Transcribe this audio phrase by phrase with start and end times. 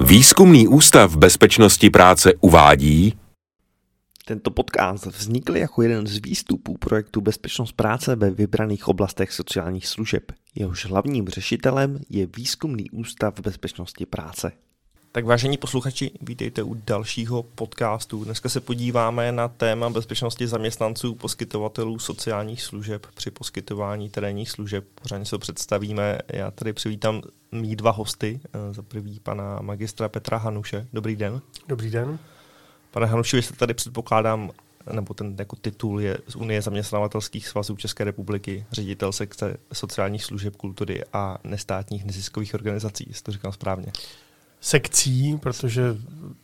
[0.00, 3.14] Výzkumný ústav bezpečnosti práce uvádí,
[4.24, 10.32] tento podcast vznikl jako jeden z výstupů projektu Bezpečnost práce ve vybraných oblastech sociálních služeb.
[10.54, 14.52] Jehož hlavním řešitelem je Výzkumný ústav bezpečnosti práce.
[15.14, 18.24] Tak vážení posluchači, vítejte u dalšího podcastu.
[18.24, 24.84] Dneska se podíváme na téma bezpečnosti zaměstnanců, poskytovatelů sociálních služeb při poskytování terénních služeb.
[25.02, 26.18] Pořádně se představíme.
[26.28, 28.40] Já tady přivítám mý dva hosty.
[28.70, 30.86] Za prvý pana magistra Petra Hanuše.
[30.92, 31.40] Dobrý den.
[31.68, 32.18] Dobrý den.
[32.90, 34.50] Pane Hanuši, vy jste tady předpokládám,
[34.92, 40.56] nebo ten jako titul je z Unie zaměstnavatelských svazů České republiky, ředitel sekce sociálních služeb,
[40.56, 43.92] kultury a nestátních neziskových organizací, jestli to říkám správně.
[44.64, 45.82] Sekcí, protože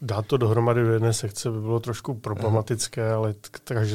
[0.02, 3.16] dát to dohromady do jedné sekce by bylo trošku problematické, Aha.
[3.16, 3.34] ale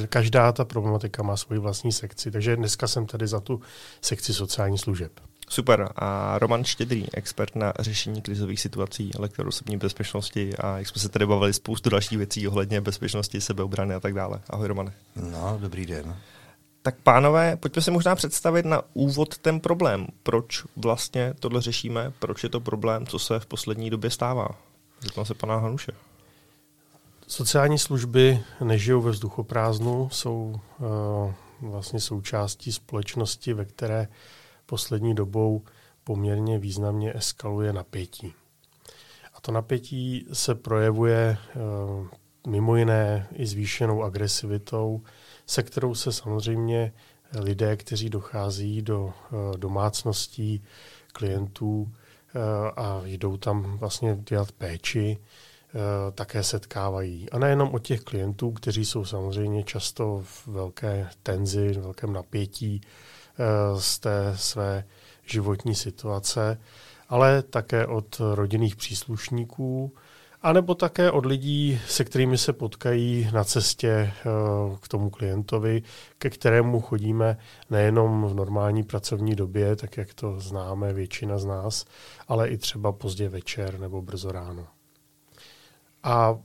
[0.09, 3.61] každá ta problematika má svoji vlastní sekci, takže dneska jsem tady za tu
[4.01, 5.11] sekci sociálních služeb.
[5.49, 5.89] Super.
[5.95, 11.09] A Roman Štědrý, expert na řešení krizových situací, lektor osobní bezpečnosti a jak jsme se
[11.09, 14.39] tady bavili spoustu dalších věcí ohledně bezpečnosti, sebeobrany a tak dále.
[14.49, 14.93] Ahoj Romane.
[15.15, 16.15] No, dobrý den.
[16.85, 20.07] Tak pánové, pojďme si možná představit na úvod ten problém.
[20.23, 22.13] Proč vlastně tohle řešíme?
[22.19, 23.07] Proč je to problém?
[23.07, 24.47] Co se v poslední době stává?
[25.01, 25.91] Zeptám se pana Hanuše.
[27.27, 34.07] Sociální služby nežijou ve vzduchoprázdnu, jsou uh, vlastně součástí společnosti, ve které
[34.65, 35.61] poslední dobou
[36.03, 38.33] poměrně významně eskaluje napětí.
[39.33, 42.07] A to napětí se projevuje uh,
[42.47, 45.01] mimo jiné i zvýšenou agresivitou,
[45.45, 46.93] se kterou se samozřejmě
[47.39, 49.11] lidé, kteří dochází do uh,
[49.57, 50.63] domácností
[51.13, 51.91] klientů uh,
[52.75, 55.17] a jdou tam vlastně dělat péči,
[56.15, 57.29] také setkávají.
[57.29, 62.81] A nejenom od těch klientů, kteří jsou samozřejmě často v velké tenzi, v velkém napětí
[63.79, 64.83] z té své
[65.25, 66.59] životní situace,
[67.09, 69.93] ale také od rodinných příslušníků,
[70.43, 74.11] anebo také od lidí, se kterými se potkají na cestě eh,
[74.81, 75.83] k tomu klientovi,
[76.17, 77.37] ke kterému chodíme
[77.69, 81.85] nejenom v normální pracovní době, tak jak to známe většina z nás,
[82.27, 84.67] ale i třeba pozdě večer nebo brzo ráno.
[86.03, 86.37] A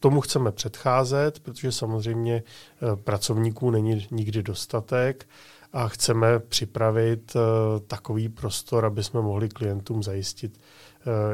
[0.00, 5.26] tomu chceme předcházet, protože samozřejmě eh, pracovníků není nikdy dostatek
[5.72, 7.42] a chceme připravit uh,
[7.86, 10.58] takový prostor, aby jsme mohli klientům zajistit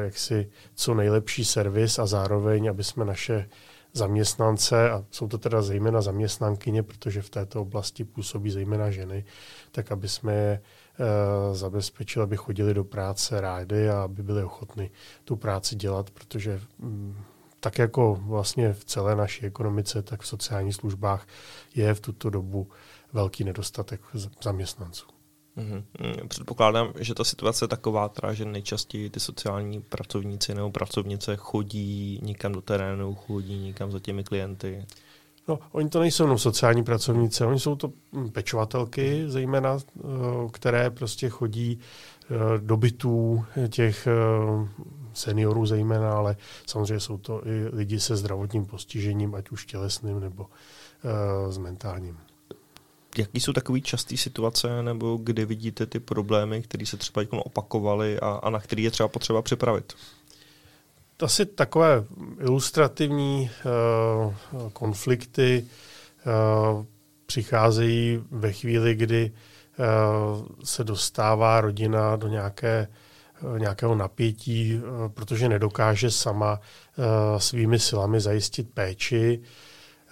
[0.03, 3.49] jaksi co nejlepší servis a zároveň, aby jsme naše
[3.93, 9.25] zaměstnance, a jsou to teda zejména zaměstnankyně, protože v této oblasti působí zejména ženy,
[9.71, 10.61] tak aby jsme je
[10.99, 14.91] uh, zabezpečili, aby chodili do práce rádi a aby byli ochotni
[15.23, 17.17] tu práci dělat, protože um,
[17.59, 21.27] tak jako vlastně v celé naší ekonomice, tak v sociálních službách
[21.75, 22.67] je v tuto dobu
[23.13, 24.01] velký nedostatek
[24.43, 25.12] zaměstnanců.
[25.57, 26.27] Mm-hmm.
[26.27, 32.19] Předpokládám, že ta situace je taková, teda, že nejčastěji ty sociální pracovníci nebo pracovnice chodí
[32.23, 34.85] někam do terénu, chodí někam za těmi klienty.
[35.47, 40.01] No, oni to nejsou jenom sociální pracovníci, oni jsou to hm, pečovatelky, zejména, eh,
[40.51, 44.11] které prostě chodí eh, do bytů těch eh,
[45.13, 46.35] seniorů zejména, ale
[46.67, 50.47] samozřejmě jsou to i lidi se zdravotním postižením, ať už tělesným nebo
[51.49, 52.17] s mentálním
[53.17, 58.27] jaký jsou takové časté situace, nebo kde vidíte ty problémy, které se třeba opakovaly a,
[58.27, 59.93] a na které je třeba potřeba připravit?
[61.19, 62.03] Asi takové
[62.39, 65.65] ilustrativní uh, konflikty
[66.25, 66.85] uh,
[67.25, 72.87] přicházejí ve chvíli, kdy uh, se dostává rodina do nějaké,
[73.57, 74.81] nějakého napětí,
[75.13, 76.59] protože nedokáže sama
[77.37, 79.41] svými silami zajistit péči.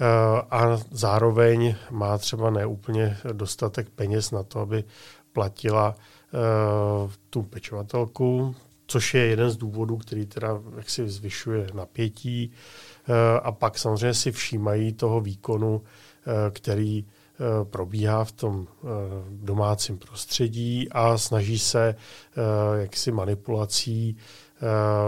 [0.02, 4.84] Eh, a zároveň má třeba neúplně dostatek peněz na to, aby
[5.34, 6.38] platila eh,
[7.30, 8.56] tu pečovatelku,
[8.88, 12.52] což je jeden z důvodů, který teda jaksi zvyšuje napětí.
[13.08, 15.82] Eh, a pak samozřejmě si všímají toho výkonu,
[16.52, 17.06] který
[17.64, 18.68] probíhá v tom
[19.30, 21.96] domácím prostředí a snaží se
[22.74, 24.18] jaksi manipulací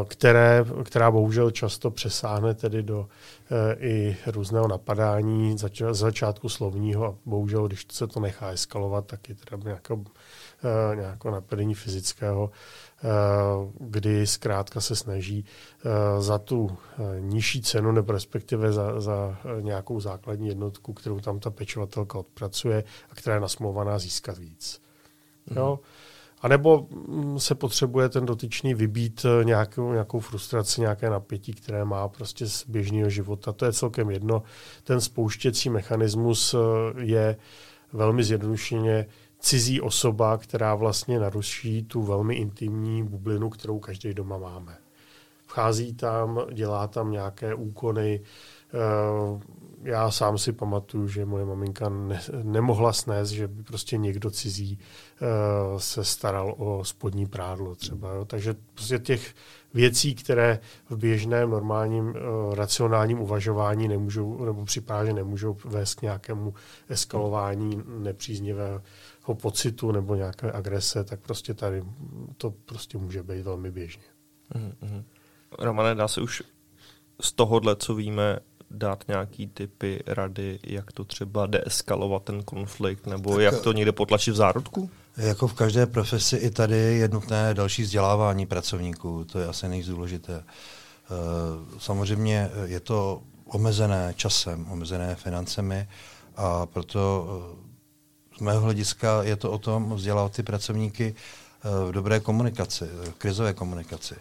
[0.07, 3.07] které, která bohužel často přesáhne tedy do
[3.51, 9.29] e, i různého napadání zač, začátku slovního a bohužel, když se to nechá eskalovat, tak
[9.29, 12.51] je teda nějaké, e, nějaké napadení fyzického,
[13.79, 15.45] kdy zkrátka se snaží
[16.19, 16.77] za tu
[17.19, 23.15] nižší cenu nebo respektive za, za nějakou základní jednotku, kterou tam ta pečovatelka odpracuje a
[23.15, 24.81] která je nasmluvaná získat víc.
[25.49, 25.57] Mm.
[25.57, 25.79] Jo?
[26.43, 31.85] A nebo mm, se potřebuje ten dotyčný vybít eh, nějakou, nějakou frustraci, nějaké napětí, které
[31.85, 33.53] má prostě z běžného života.
[33.53, 34.43] To je celkem jedno.
[34.83, 36.55] Ten spouštěcí mechanismus
[36.99, 37.37] je
[37.93, 39.05] velmi zjednodušeně
[39.39, 44.77] cizí osoba, která vlastně naruší tu velmi intimní bublinu, kterou každý doma máme.
[45.47, 48.21] Vchází tam, dělá tam nějaké úkony.
[49.83, 54.79] Já sám si pamatuju, že moje maminka ne, nemohla snést, že by prostě někdo cizí
[54.79, 55.25] eh,
[55.79, 58.13] se staral o spodní prádlo třeba.
[58.13, 58.25] Jo.
[58.25, 59.33] Takže prostě těch
[59.73, 60.59] věcí, které
[60.89, 66.53] v běžném normálním uh, racionálním uvažování nemůžou, nebo připadá, že nemůžou vést k nějakému
[66.89, 68.81] eskalování nepříznivého
[69.41, 71.83] pocitu nebo nějaké agrese, tak prostě tady
[72.37, 74.03] to prostě může být velmi běžně.
[74.55, 75.03] Mm-hmm.
[75.59, 76.43] Romane, dá se už
[77.21, 78.39] z tohohle, co víme,
[78.73, 83.91] dát nějaký typy, rady, jak to třeba deeskalovat ten konflikt, nebo tak, jak to někde
[83.91, 84.89] potlačit v zárodku?
[85.17, 90.43] Jako v každé profesi i tady je nutné další vzdělávání pracovníků, to je asi nejdůležité.
[90.43, 95.87] Eh, samozřejmě je to omezené časem, omezené financemi
[96.35, 101.91] a proto eh, z mého hlediska je to o tom vzdělávat ty pracovníky eh, v
[101.91, 104.15] dobré komunikaci, v krizové komunikaci,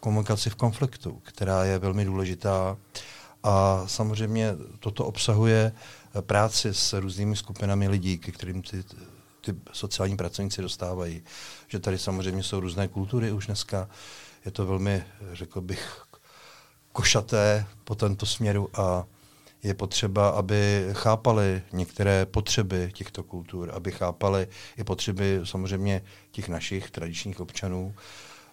[0.00, 2.76] komunikaci v konfliktu, která je velmi důležitá
[3.42, 5.72] a samozřejmě toto obsahuje
[6.20, 8.84] práci s různými skupinami lidí, ke kterým ty
[9.42, 11.22] ty sociální pracovníci dostávají.
[11.68, 13.88] Že tady samozřejmě jsou různé kultury už dneska.
[14.44, 16.02] Je to velmi, řekl bych,
[16.92, 19.04] košaté po tento směru a
[19.62, 26.90] je potřeba, aby chápali některé potřeby těchto kultur, aby chápali i potřeby samozřejmě těch našich
[26.90, 27.94] tradičních občanů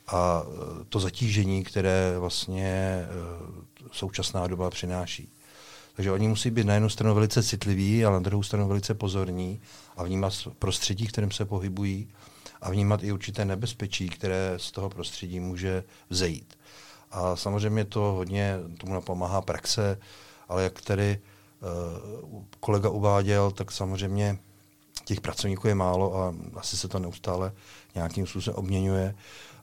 [0.07, 0.43] a
[0.89, 5.29] to zatížení, které vlastně eh, současná doba přináší.
[5.95, 9.61] Takže oni musí být na jednu stranu velice citliví, ale na druhou stranu velice pozorní
[9.97, 12.07] a vnímat prostředí, v kterém se pohybují
[12.61, 16.57] a vnímat i určité nebezpečí, které z toho prostředí může vzejít.
[17.11, 19.99] A samozřejmě to hodně tomu napomáhá praxe,
[20.49, 21.19] ale jak tady
[22.31, 24.37] uh, kolega uváděl, tak samozřejmě
[25.05, 27.51] těch pracovníků je málo a asi se to neustále
[27.95, 29.15] nějakým způsobem obměňuje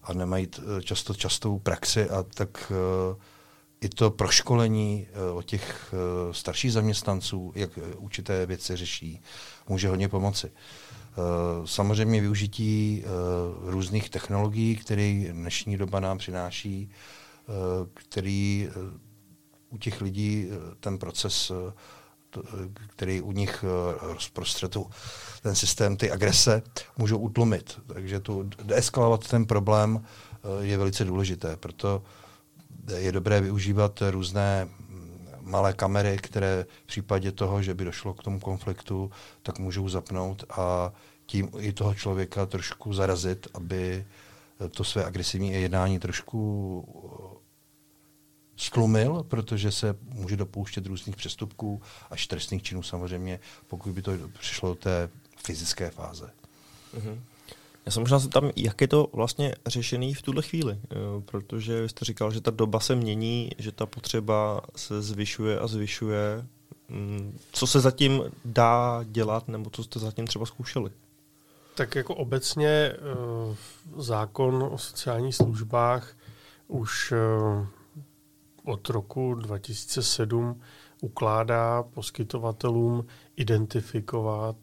[0.03, 0.49] a nemají
[0.85, 2.73] často častou praxi a tak
[3.11, 3.17] uh,
[3.87, 9.21] i to proškolení eh, o těch eh, starších zaměstnanců, jak eh, určité věci řeší,
[9.69, 10.51] může hodně pomoci.
[11.65, 13.05] Samozřejmě využití
[13.61, 16.91] různých technologií, které dnešní doba nám přináší,
[17.95, 18.69] který
[19.71, 20.49] u těch lidí
[20.81, 21.53] ten proces,
[22.89, 23.65] který u nich
[24.01, 24.91] rozprostřetu
[25.43, 26.63] ten systém, ty agrese,
[26.99, 27.81] můžou utlumit.
[27.87, 30.05] Takže tu deeskalovat ten problém
[30.61, 31.57] je velice důležité.
[31.57, 32.03] Proto
[32.97, 34.69] je dobré využívat různé
[35.41, 39.11] malé kamery, které v případě toho, že by došlo k tomu konfliktu,
[39.43, 40.93] tak můžou zapnout a
[41.27, 44.07] tím i toho člověka trošku zarazit, aby
[44.71, 47.43] to své agresivní jednání trošku
[48.57, 54.69] stlumil, protože se může dopouštět různých přestupků až trestných činů samozřejmě, pokud by to přišlo
[54.69, 56.31] do té fyzické fáze.
[56.99, 57.21] Mm-hmm.
[57.87, 61.89] Já se možná tam, jak je to vlastně řešený v tuhle chvíli, eh, protože vy
[61.89, 66.47] jste říkal, že ta doba se mění, že ta potřeba se zvyšuje a zvyšuje.
[66.89, 70.91] Mm, co se zatím dá dělat, nebo co jste zatím třeba zkoušeli?
[71.75, 72.97] Tak jako obecně eh,
[73.97, 76.17] zákon o sociálních službách
[76.69, 77.67] už eh,
[78.65, 80.61] od roku 2007
[81.01, 83.07] ukládá poskytovatelům
[83.37, 84.57] identifikovat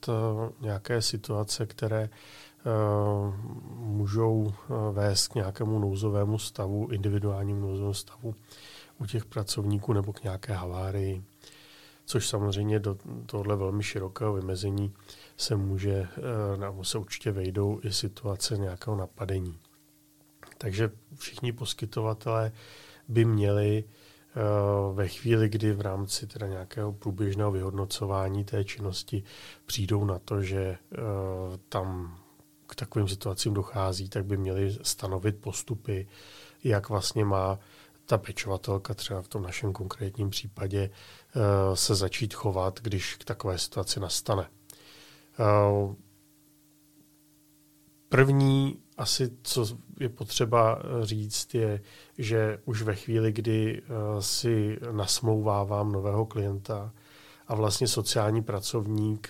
[0.62, 2.10] nějaké situace, které
[3.76, 8.36] můžou eh, vést k nějakému nouzovému stavu, individuálnímu nouzovému stavu
[8.98, 11.24] u těch pracovníků nebo k nějaké havárii,
[12.06, 14.94] což samozřejmě do tohle velmi širokého vymezení
[15.38, 19.60] se může, eh, nebo se určitě vejdou i situace nějakého napadení.
[20.58, 22.52] Takže všichni poskytovatelé
[23.08, 23.84] by měli
[24.94, 29.24] ve chvíli, kdy v rámci teda nějakého průběžného vyhodnocování té činnosti
[29.66, 30.78] přijdou na to, že
[31.70, 32.18] tam
[32.74, 36.08] k takovým situacím dochází, tak by měli stanovit postupy,
[36.64, 37.60] jak vlastně má
[38.06, 43.58] ta pečovatelka třeba v tom našem konkrétním případě eh, se začít chovat, když k takové
[43.58, 44.50] situaci nastane.
[45.40, 45.96] Eh,
[48.10, 49.66] první asi, co
[50.00, 51.82] je potřeba říct, je,
[52.18, 56.94] že už ve chvíli, kdy eh, si nasmouvávám nového klienta
[57.48, 59.30] a vlastně sociální pracovník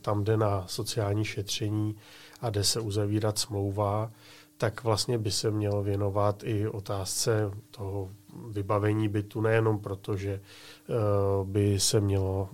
[0.00, 1.96] tam jde na sociální šetření,
[2.42, 4.10] a jde se uzavírat smlouva,
[4.56, 8.10] tak vlastně by se měl věnovat i otázce toho
[8.50, 12.48] vybavení bytu, nejenom proto, že uh, by se mělo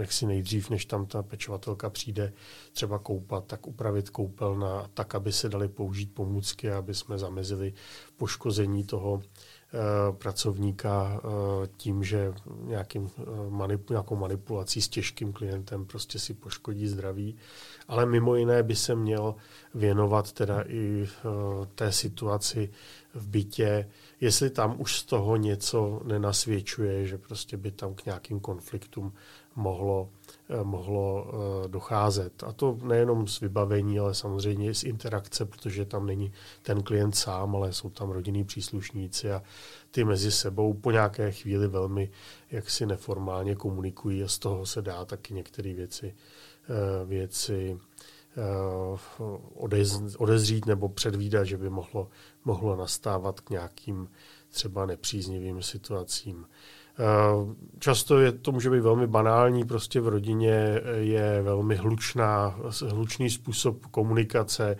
[0.00, 2.32] jak si nejdřív, než tam ta pečovatelka přijde
[2.72, 7.72] třeba koupat, tak upravit koupelna tak, aby se daly použít pomůcky, aby jsme zamezili
[8.16, 9.57] poškození toho Eh,
[10.12, 16.88] pracovníka eh, tím, že nějakým eh, manip, nějakou manipulací s těžkým klientem prostě si poškodí
[16.88, 17.36] zdraví.
[17.88, 19.34] Ale mimo jiné by se měl
[19.74, 21.08] věnovat teda i
[21.74, 22.70] té situaci
[23.14, 23.88] v bytě,
[24.20, 29.12] jestli tam už z toho něco nenasvědčuje, že prostě by tam k nějakým konfliktům
[29.58, 30.08] mohlo,
[30.48, 32.42] eh, mohlo eh, docházet.
[32.42, 37.12] A to nejenom z vybavení, ale samozřejmě i z interakce, protože tam není ten klient
[37.16, 39.42] sám, ale jsou tam rodinní příslušníci a
[39.90, 42.10] ty mezi sebou po nějaké chvíli velmi
[42.50, 46.14] jaksi neformálně komunikují a z toho se dá taky některé věci,
[46.68, 47.78] eh, věci
[50.18, 52.08] odezřít nebo předvídat, že by mohlo,
[52.44, 54.08] mohlo nastávat k nějakým
[54.48, 56.46] třeba nepříznivým situacím.
[56.98, 63.30] Eh, často je, to může být velmi banální, prostě v rodině je velmi hlučná, hlučný
[63.30, 64.76] způsob komunikace,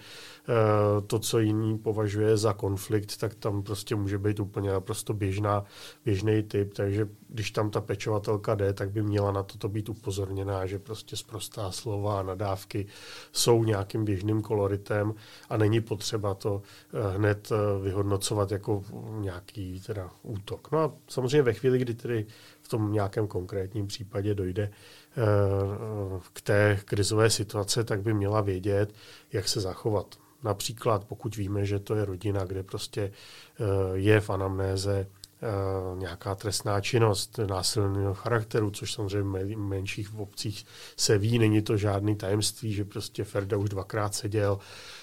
[1.07, 5.65] to, co jiný považuje za konflikt, tak tam prostě může být úplně naprosto běžná,
[6.05, 10.67] běžný typ, takže když tam ta pečovatelka jde, tak by měla na toto být upozorněná,
[10.67, 12.87] že prostě zprostá slova a nadávky
[13.33, 15.15] jsou nějakým běžným koloritem
[15.49, 16.63] a není potřeba to
[16.93, 18.83] eh, hned eh, vyhodnocovat jako
[19.21, 20.73] nějaký teda útok.
[20.73, 22.27] No a samozřejmě ve chvíli, kdy tedy
[22.69, 24.71] tom nějakém konkrétním případě dojde
[26.33, 28.95] k té krizové situace, tak by měla vědět,
[29.33, 30.19] jak se zachovat.
[30.43, 35.18] Například pokud víme, že to je rodina, kde prostě eh, je v anamnéze eh,
[35.95, 40.67] nějaká trestná činnost násilného charakteru, což samozřejmě v menších obcích
[40.97, 44.59] se ví, není to žádný tajemství, že prostě Ferda už dvakrát seděl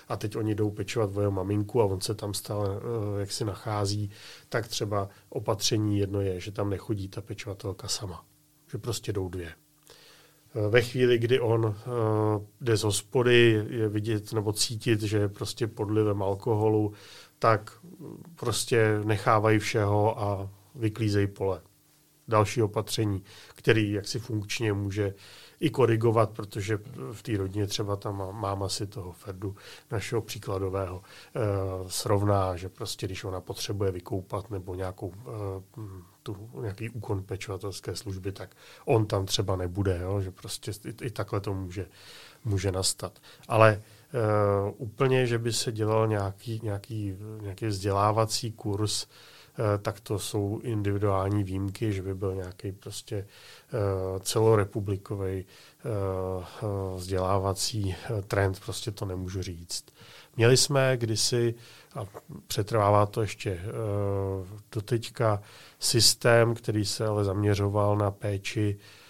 [0.07, 3.31] a teď oni jdou pečovat o jeho maminku a on se tam stále eh, jak
[3.31, 4.11] si nachází,
[4.49, 8.25] tak třeba opatření jedno je, že tam nechodí ta pečovatelka sama,
[8.71, 9.49] že prostě jdou dvě.
[10.55, 11.75] Eh, ve chvíli, kdy on
[12.61, 16.93] jde z hospody, je vidět nebo cítit, že je prostě podlivem alkoholu,
[17.45, 17.71] tak
[18.35, 21.61] prostě nechávají všeho a vyklízejí pole.
[22.27, 23.23] Další opatření,
[23.55, 25.13] který jaksi funkčně může
[25.59, 26.79] i korigovat, protože
[27.11, 29.55] v té rodině třeba tam máma si toho Ferdu,
[29.91, 31.01] našeho příkladového,
[31.35, 31.39] eh,
[31.87, 35.13] srovná, že prostě když ona potřebuje vykoupat nebo nějakou
[36.23, 40.21] tu, nějaký úkon pečovatelské služby, tak on tam třeba nebude, jo?
[40.21, 41.87] že prostě i, i takhle to může,
[42.45, 43.19] může nastat.
[43.47, 43.83] Ale uh,
[44.77, 51.43] úplně, že by se dělal nějaký, nějaký, nějaký vzdělávací kurz, uh, tak to jsou individuální
[51.43, 53.27] výjimky, že by byl nějaký prostě
[53.73, 57.95] uh, celorepublikový uh, vzdělávací
[58.27, 59.85] trend, prostě to nemůžu říct.
[60.37, 61.55] Měli jsme kdysi,
[61.95, 62.05] a
[62.47, 63.59] přetrvává to ještě
[64.71, 65.41] do teďka,
[65.79, 69.04] systém, který se ale zaměřoval na péči eh,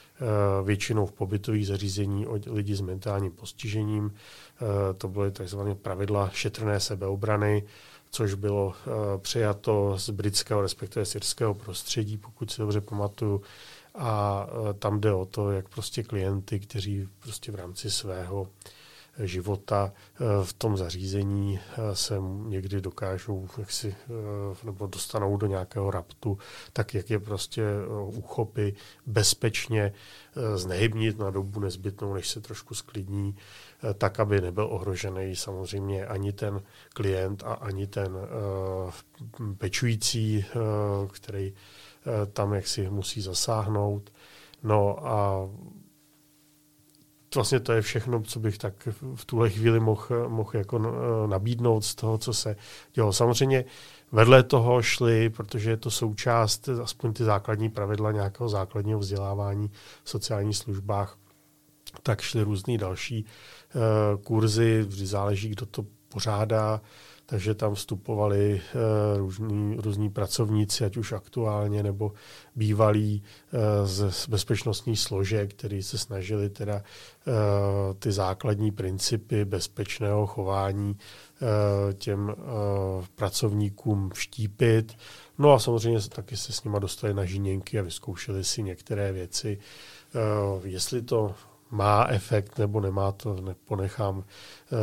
[0.64, 4.14] většinou v pobytových zařízení o lidi s mentálním postižením.
[4.14, 5.60] Eh, to byly tzv.
[5.82, 7.64] pravidla šetrné sebeobrany,
[8.12, 13.42] což bylo eh, přijato z britského, respektive syrského prostředí, pokud si dobře pamatuju.
[13.98, 14.48] A
[14.80, 18.48] tam jde o to, jak prostě klienty, kteří prostě v rámci svého
[19.20, 25.92] života eh, v tom zařízení eh, se někdy dokážou jaksi, eh, nebo dostanou do nějakého
[25.92, 26.38] raptu,
[26.74, 27.64] tak jak je prostě
[28.06, 29.94] uchopy bezpečně
[30.56, 33.36] znehybnit na dobu nezbytnou, než se trošku sklidní,
[33.98, 36.62] tak, aby nebyl ohrožený samozřejmě ani ten
[36.94, 38.18] klient a ani ten
[39.58, 40.46] pečující,
[41.12, 41.54] který
[42.34, 44.12] tam jaksi musí zasáhnout.
[44.64, 45.50] No a
[47.36, 51.86] vlastně to je všechno, co bych tak v tuhle chvíli mohl, mohl jako eh, nabídnout
[51.86, 52.56] z toho, co se
[52.94, 53.14] dělo.
[53.14, 53.66] Samozřejmě
[54.12, 59.72] vedle toho šly, protože je to součást, aspoň ty základní pravidla nějakého základního vzdělávání
[60.04, 61.18] v sociálních službách,
[62.04, 66.82] tak šly různé další uh, kurzy, vždy záleží, kdo to pořádá,
[67.26, 72.12] takže tam vstupovali uh, různí, různí pracovníci, ať už aktuálně nebo
[72.56, 73.60] bývalí uh,
[74.10, 77.34] z bezpečnostní složek, kteří se snažili teda uh,
[78.00, 80.98] ty základní principy bezpečného chování
[81.98, 82.36] těm
[83.16, 84.98] pracovníkům vštípit.
[85.38, 89.58] No a samozřejmě taky se s nima dostali na žíněnky a vyzkoušeli si některé věci.
[90.64, 91.36] Jestli to
[91.72, 94.76] má efekt nebo nemá, to neponechám eh,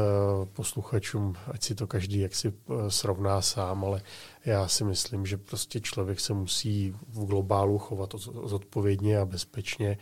[0.53, 4.03] posluchačům, ať si to každý jak si eh, srovná sám, ale
[4.45, 9.99] já si myslím, že prostě člověk se musí v globálu chovat zodpovědně a bezpečně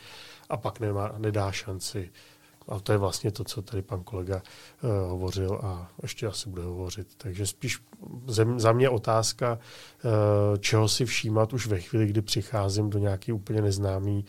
[0.49, 2.11] a pak nemá, nedá šanci
[2.69, 6.63] a to je vlastně to, co tady pan kolega uh, hovořil a ještě asi bude
[6.63, 7.09] hovořit.
[7.17, 7.83] Takže spíš
[8.57, 9.59] za mě otázka,
[10.61, 14.25] čeho si všímat už ve chvíli, kdy přicházím do nějaký úplně neznámý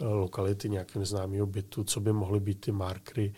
[0.00, 3.34] lokality nějakého neznámého bytu, co by mohly být ty markry,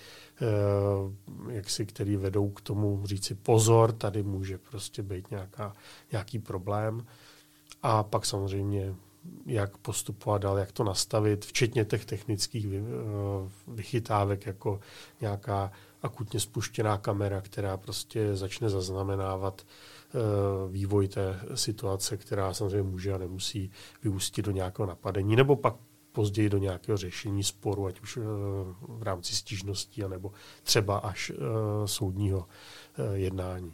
[1.51, 5.73] jak si, který vedou k tomu říci pozor, tady může prostě být nějaká,
[6.13, 7.07] nějaký problém.
[7.83, 8.95] A pak samozřejmě
[9.47, 12.67] jak postupovat dál, jak to nastavit, včetně těch technických
[13.69, 14.81] vychytávek, jako
[15.21, 15.73] nějaká
[16.03, 20.19] akutně spuštěná kamera, která prostě začne zaznamenávat eh,
[20.71, 23.71] vývoj té situace, která samozřejmě může a nemusí
[24.03, 25.75] vyústit do nějakého napadení, nebo pak
[26.17, 28.21] později do nějakého řešení sporu, ať už eh,
[28.81, 30.33] v rámci stížností, anebo
[30.63, 31.39] třeba až eh,
[31.89, 32.49] soudního
[33.13, 33.73] jednání.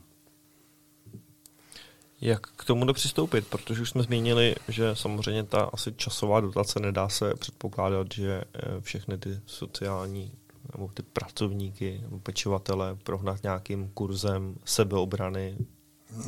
[2.20, 3.46] Jak k tomu přistoupit?
[3.46, 8.44] Protože už jsme zmínili, že samozřejmě ta asi časová dotace nedá se předpokládat, že
[8.80, 10.32] všechny ty sociální
[10.72, 15.56] nebo ty pracovníky nebo pečovatele prohnat nějakým kurzem sebeobrany?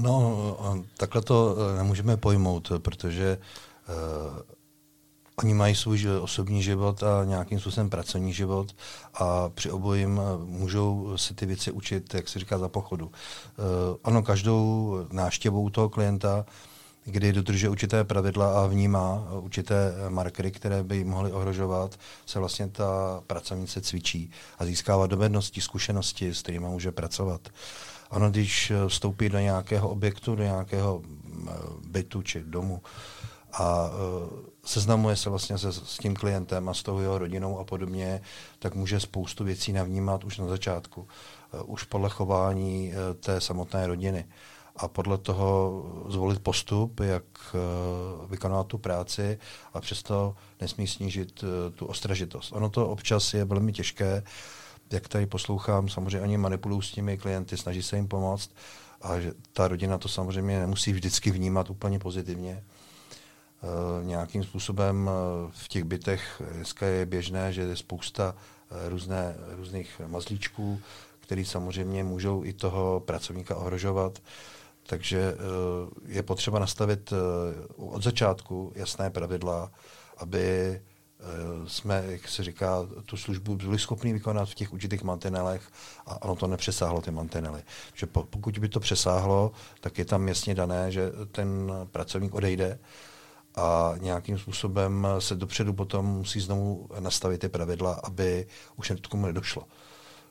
[0.01, 0.59] No,
[0.97, 3.39] takhle to eh, nemůžeme pojmout, protože
[3.89, 3.95] uh,
[5.37, 8.77] oni mají svůj osobní život a nějakým způsobem pracovní život
[9.15, 13.13] a při obojím eh, můžou se ty věci učit, jak se říká, za pochodu.
[14.05, 16.45] Ano, každou návštěvou toho klienta
[17.05, 23.23] kdy dodržuje určité pravidla a vnímá určité markery, které by mohly ohrožovat, se vlastně ta
[23.27, 27.49] pracovnice cvičí a získává dovednosti, zkušenosti, s kterými může pracovat.
[28.11, 31.49] Ono, když vstoupí do nějakého objektu, do nějakého mm,
[31.89, 32.83] bytu či domu
[33.53, 33.91] a
[34.65, 38.21] seznamuje se vlastně se, s tím klientem a s tou jeho rodinou a podobně,
[38.59, 41.09] tak může spoustu věcí navnímat už na začátku,
[41.53, 44.27] e, už podle chování e, té samotné rodiny
[44.77, 49.39] a podle toho zvolit postup, jak eh, vykonávat tu práci
[49.73, 52.53] a přesto nesmí snížit eh, tu ostražitost.
[52.53, 54.23] Ono to občas je velmi těžké,
[54.93, 58.51] jak tady poslouchám, samozřejmě ani manipulují s těmi klienty, snaží se jim pomoct
[59.03, 62.65] a že ta rodina to samozřejmě nemusí vždycky vnímat úplně pozitivně.
[63.65, 65.11] E, nějakým způsobem
[65.51, 68.35] v těch bytech dneska je běžné, že je spousta
[68.89, 70.81] různé, různých mazlíčků,
[71.21, 74.19] který samozřejmě můžou i toho pracovníka ohrožovat.
[74.87, 75.37] Takže eh,
[76.07, 77.17] je potřeba nastavit eh,
[77.77, 79.71] od začátku jasné pravidla,
[80.17, 80.83] aby eh,
[81.67, 85.63] jsme, jak se říká, tu službu byli schopni vykonat v těch určitých mantinelech
[86.07, 87.63] a ono to nepřesáhlo ty mantinely.
[88.13, 92.79] Pokud by to přesáhlo, tak je tam jasně dané, že ten pracovník odejde
[93.57, 99.27] a nějakým způsobem se dopředu potom musí znovu nastavit ty pravidla, aby už k tomu
[99.27, 99.63] nedošlo.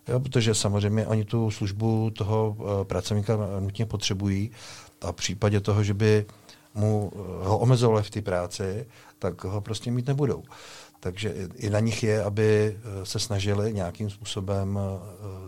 [0.08, 4.52] Jo, protože samozřejmě oni tu službu toho uh, pracovníka nutně potřebují
[5.02, 6.26] a v případě toho, že by
[6.74, 8.88] mu uh, ho omezovali v té práci,
[9.20, 10.44] tak ho prostě mít nebudou.
[11.00, 14.80] Takže i na nich je, aby uh, se snažili nějakým způsobem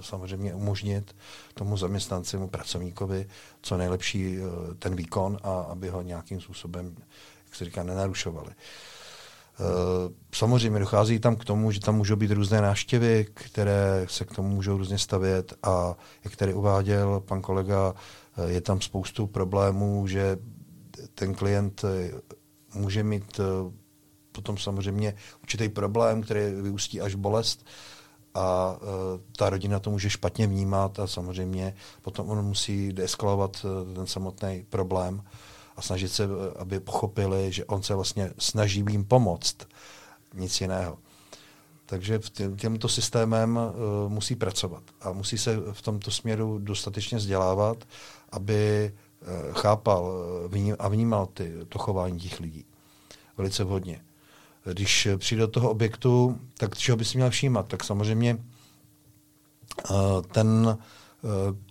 [0.02, 1.16] samozřejmě umožnit
[1.54, 3.28] tomu zaměstnanci, mu pracovníkovi
[3.62, 4.38] co nejlepší
[4.80, 6.96] ten výkon a aby ho nějakým způsobem,
[7.56, 8.52] se říká, nenarušovali.
[9.60, 14.32] Eh, samozřejmě dochází tam k tomu, že tam můžou být různé návštěvy, které se k
[14.36, 17.94] tomu můžou různě stavět a jak tady uváděl pan kolega,
[18.38, 20.38] eh, je tam spoustu problémů, že
[21.16, 22.12] ten klient eh,
[22.74, 23.40] může mít
[24.32, 27.66] potom samozřejmě určitý problém, který vyústí až bolest
[28.34, 28.76] a
[29.38, 33.66] ta rodina to může špatně vnímat a samozřejmě potom on musí deeskalovat
[33.96, 35.22] ten samotný problém
[35.76, 36.28] a snažit se,
[36.60, 39.56] aby pochopili, že on se vlastně snaží jim pomoct.
[40.34, 40.98] Nic jiného.
[41.86, 42.20] Takže
[42.56, 47.88] těmto systémem uh, musí pracovat a musí se v tomto směru dostatečně vzdělávat,
[48.32, 50.04] aby uh, chápal
[50.56, 52.66] uh, a vnímal ty, to chování těch lidí.
[53.38, 54.02] Velice vhodně.
[54.74, 57.68] Když přijde do toho objektu, tak čeho by si měl všímat?
[57.68, 58.38] Tak samozřejmě
[59.90, 60.78] uh, ten Eh,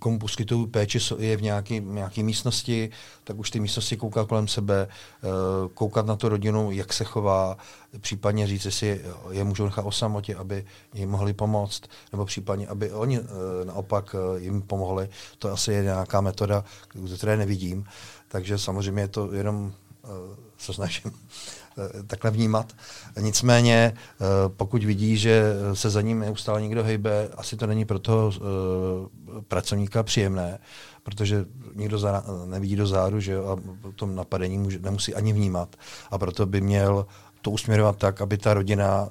[0.01, 2.91] komu poskytují péči, je v nějaké, nějaké místnosti,
[3.25, 5.29] tak už ty místnosti koukat kolem sebe, eh,
[5.75, 7.57] koukat na tu rodinu, jak se chová,
[8.01, 10.65] případně říct, jestli je můžou nechat o samotě, aby
[10.95, 15.09] jim mohli pomoct, nebo případně, aby oni eh, naopak jim pomohli.
[15.39, 16.65] To asi je nějaká metoda,
[17.17, 17.85] které nevidím.
[18.29, 19.73] Takže samozřejmě je to jenom
[20.59, 21.64] se snažím Eh,
[22.07, 22.73] takhle vnímat.
[23.21, 27.99] Nicméně, eh, pokud vidí, že se za ním neustále někdo hejbe, asi to není pro
[27.99, 28.41] toho eh,
[29.49, 30.59] pracovníka příjemné,
[31.03, 33.57] protože nikdo za, nevidí do zádu, že a
[33.97, 35.77] tom napadení může, nemusí ani vnímat.
[36.11, 37.07] A proto by měl
[37.43, 39.11] to usměrovat tak, aby ta rodina uh,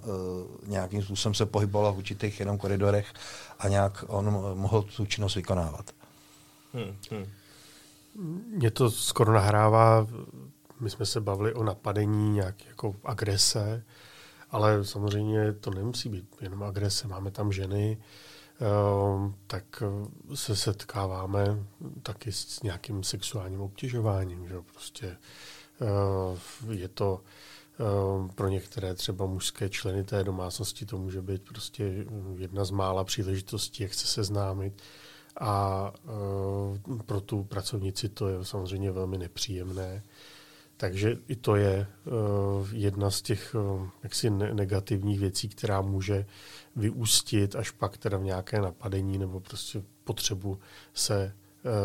[0.67, 3.13] nějakým způsobem se pohybovala v určitých jenom koridorech
[3.59, 5.91] a nějak on mohl tu činnost vykonávat.
[6.73, 7.25] Hmm, hmm.
[8.57, 10.07] Mě to skoro nahrává
[10.79, 13.83] my jsme se bavili o napadení, nějak jako agrese,
[14.51, 17.07] ale samozřejmě to nemusí být jenom agrese.
[17.07, 17.97] Máme tam ženy,
[18.61, 19.83] ehm, tak
[20.33, 21.63] se setkáváme
[22.03, 24.47] taky s nějakým sexuálním obtěžováním.
[24.47, 24.55] Že?
[24.73, 25.17] Prostě
[25.81, 27.21] eh, je to
[28.35, 32.05] pro některé třeba mužské členy té domácnosti to může být prostě
[32.37, 34.81] jedna z mála příležitostí, jak se seznámit.
[35.39, 35.93] A
[37.05, 40.03] pro tu pracovnici to je samozřejmě velmi nepříjemné.
[40.83, 41.87] Takže i to je
[42.71, 43.55] jedna z těch
[44.03, 46.25] jaksi negativních věcí, která může
[46.75, 50.59] vyústit až pak teda v nějaké napadení nebo prostě potřebu
[50.93, 51.33] se,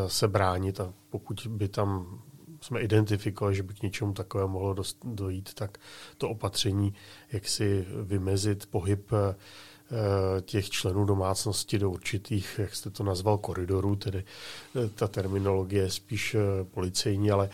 [0.06, 0.80] se bránit.
[0.80, 2.20] A pokud by tam
[2.60, 5.78] jsme identifikovali, že by k něčemu takovému mohlo dost, dojít, tak
[6.16, 6.94] to opatření,
[7.32, 9.34] jak si vymezit pohyb eh,
[10.42, 14.24] těch členů domácnosti do určitých, jak jste to nazval, koridorů, tedy
[14.76, 17.48] eh, ta terminologie je spíš eh, policejní, ale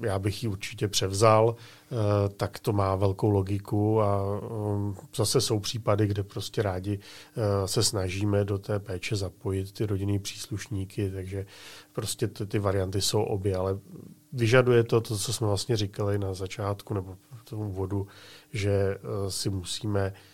[0.00, 1.56] já bych ji určitě převzal,
[2.36, 4.22] tak to má velkou logiku a
[5.16, 6.98] zase jsou případy, kde prostě rádi
[7.66, 11.46] se snažíme do té péče zapojit ty rodinný příslušníky, takže
[11.92, 13.78] prostě ty, ty varianty jsou obě, ale
[14.32, 18.06] vyžaduje to, to, co jsme vlastně říkali na začátku nebo v tom úvodu,
[18.52, 20.29] že si musíme Eh,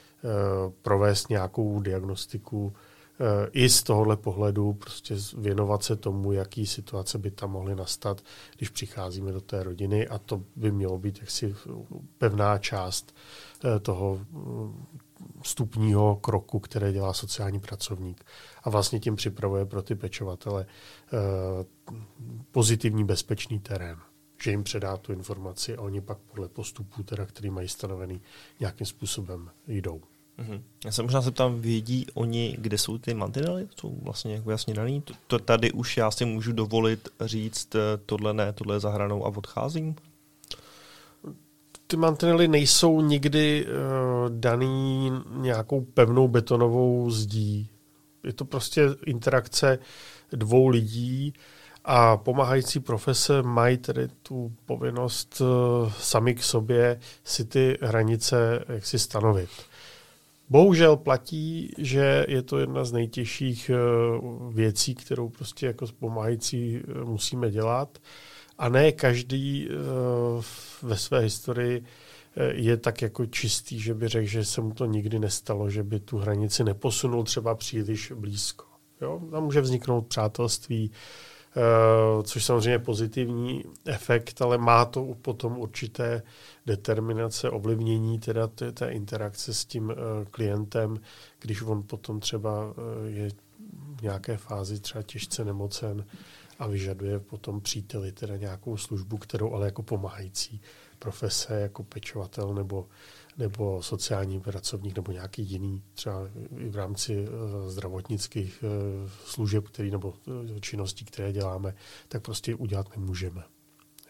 [0.83, 2.73] provést nějakou diagnostiku
[3.21, 8.23] eh, i z tohohle pohledu, prostě věnovat se tomu, jaký situace by tam mohly nastat,
[8.57, 11.55] když přicházíme do té rodiny a to by mělo být jaksi
[12.19, 13.15] pevná část
[13.65, 14.21] eh, toho
[15.43, 18.25] stupního kroku, které dělá sociální pracovník.
[18.65, 20.67] A vlastně tím připravuje pro ty pečovatele
[22.53, 23.99] pozitivní bezpečný terén
[24.43, 28.21] že jim předá tu informaci a oni pak podle postupů, teda, který mají stanovený,
[28.61, 30.03] nějakým způsobem jdou.
[30.39, 30.61] Mm-hmm.
[30.85, 33.69] Já se možná zeptám, vědí oni, kde jsou ty mantinely?
[33.81, 35.01] Jsou vlastně jako jasně daný?
[35.01, 38.91] To, to tady už já si můžu dovolit říct, eh, tohle ne, tohle je za
[38.91, 39.97] hranou a odcházím?
[41.87, 47.69] Ty mantinely nejsou nikdy uh, daný nějakou pevnou betonovou zdí.
[48.25, 49.79] Je to prostě interakce
[50.33, 51.35] dvou lidí
[51.89, 58.87] a pomáhající profese mají tedy tu povinnost uh, sami k sobě si ty hranice jak
[58.87, 59.51] si stanovit.
[60.49, 63.77] Bohužel platí, že je to jedna z nejtěžších eh,
[64.51, 67.99] věcí, kterou prostě jako pomáhající eh, musíme dělat.
[68.59, 69.75] A ne každý eh,
[70.83, 71.85] ve své historii
[72.53, 76.01] je tak jako čistý, že by řekl, že se mu to nikdy nestalo, že by
[76.01, 78.65] tu hranici neposunul třeba příliš blízko.
[79.01, 79.21] Jo?
[79.31, 81.36] Tam může vzniknout přátelství, Eh,
[82.23, 86.23] což samozřejmě je pozitivní efekt, ale má to potom určité
[86.67, 89.95] determinace, ovlivnění teda té, té interakce s tím eh,
[90.31, 91.01] klientem,
[91.41, 92.75] když on potom třeba
[93.07, 93.31] eh, je
[93.97, 96.05] v nějaké fázi třeba těžce nemocen
[96.59, 100.61] a vyžaduje potom příteli teda nějakou službu, kterou ale jako pomáhající
[100.99, 102.87] profese, jako pečovatel nebo
[103.39, 109.91] nebo sociální pracovník nebo nějaký jiný, třeba i v rámci uh, zdravotnických uh, služeb, který,
[109.91, 111.75] nebo uh, činností, které děláme,
[112.09, 113.43] tak prostě udělat nemůžeme.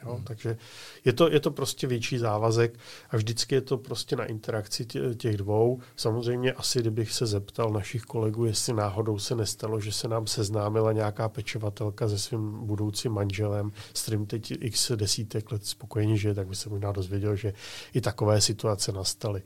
[0.07, 0.15] Jo?
[0.15, 0.25] Hmm.
[0.25, 0.57] Takže
[1.05, 2.79] je to, je to prostě větší závazek
[3.11, 5.81] a vždycky je to prostě na interakci tě, těch dvou.
[5.97, 10.93] Samozřejmě asi, kdybych se zeptal našich kolegů, jestli náhodou se nestalo, že se nám seznámila
[10.93, 16.49] nějaká pečovatelka se svým budoucím manželem, s kterým teď x desítek let spokojeně žije, tak
[16.49, 17.53] by se možná dozvěděl, že
[17.95, 19.43] i takové situace nastaly.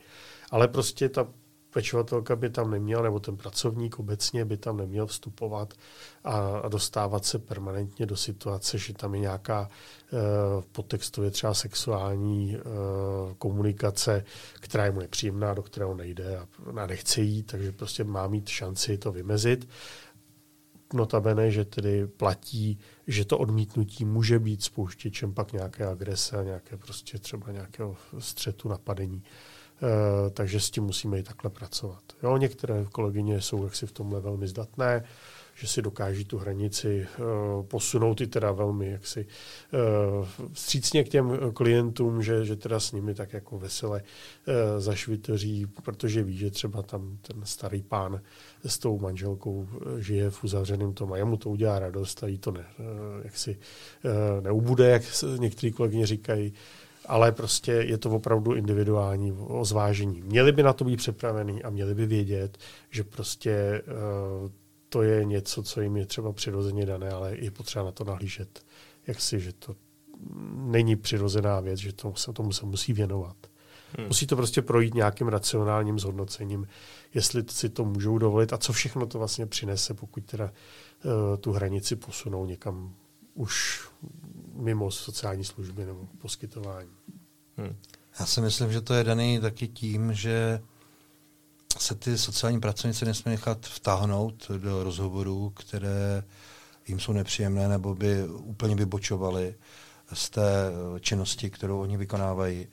[0.51, 1.27] Ale prostě ta
[1.73, 5.73] pečovatelka by tam neměla, nebo ten pracovník obecně by tam neměl vstupovat
[6.23, 9.69] a, dostávat se permanentně do situace, že tam je nějaká
[10.11, 10.19] uh,
[10.71, 12.63] podtextově třeba sexuální uh,
[13.33, 14.25] komunikace,
[14.59, 16.47] která je mu nepříjemná, do kterého nejde a,
[16.85, 19.69] nechce jít, takže prostě má mít šanci to vymezit.
[20.93, 26.77] Notabene, že tedy platí, že to odmítnutí může být spouštěčem pak nějaké agrese a nějaké
[26.77, 29.23] prostě třeba nějakého střetu, napadení.
[29.25, 29.50] Eh,
[30.33, 32.03] takže s tím musíme i takhle pracovat.
[32.23, 35.03] Jo, některé kolegyně jsou jaksi v tomhle velmi zdatné,
[35.55, 41.39] že si dokáží tu hranici uh, posunout i teda velmi jaksi uh, vstřícně k těm
[41.53, 44.03] klientům, že, že teda s nimi tak jako vesele
[44.77, 48.21] zašvitoří, protože ví, že třeba tam ten starý pán
[48.65, 49.67] s tou manželkou
[49.97, 52.65] žije v uzavřeném tom a jemu to udělá radost a jí to ne,
[53.23, 53.57] jaksi
[54.41, 55.03] neubude, jak
[55.37, 56.53] některý kolegyně říkají,
[57.05, 60.21] ale prostě je to opravdu individuální o zvážení.
[60.21, 62.57] Měli by na to být připravený a měli by vědět,
[62.89, 63.81] že prostě
[64.43, 64.51] uh,
[64.89, 68.65] to je něco, co jim je třeba přirozeně dané, ale je potřeba na to nahlížet,
[69.07, 69.75] jak si, že to
[70.55, 73.35] není přirozená věc, že tomu se, tomu se musí věnovat.
[73.97, 74.07] Hmm.
[74.07, 76.67] Musí to prostě projít nějakým racionálním zhodnocením,
[77.13, 81.51] jestli si to můžou dovolit a co všechno to vlastně přinese, pokud teda uh, tu
[81.51, 82.93] hranici posunou někam
[83.33, 83.87] už
[84.61, 86.89] mimo sociální služby nebo poskytování.
[87.57, 87.75] Hmm.
[88.19, 90.61] Já si myslím, že to je daný taky tím, že
[91.77, 96.23] se ty sociální pracovníci nesmí nechat vtáhnout do rozhovorů, které
[96.87, 99.55] jim jsou nepříjemné nebo by úplně vybočovaly
[100.13, 102.67] z té činnosti, kterou oni vykonávají.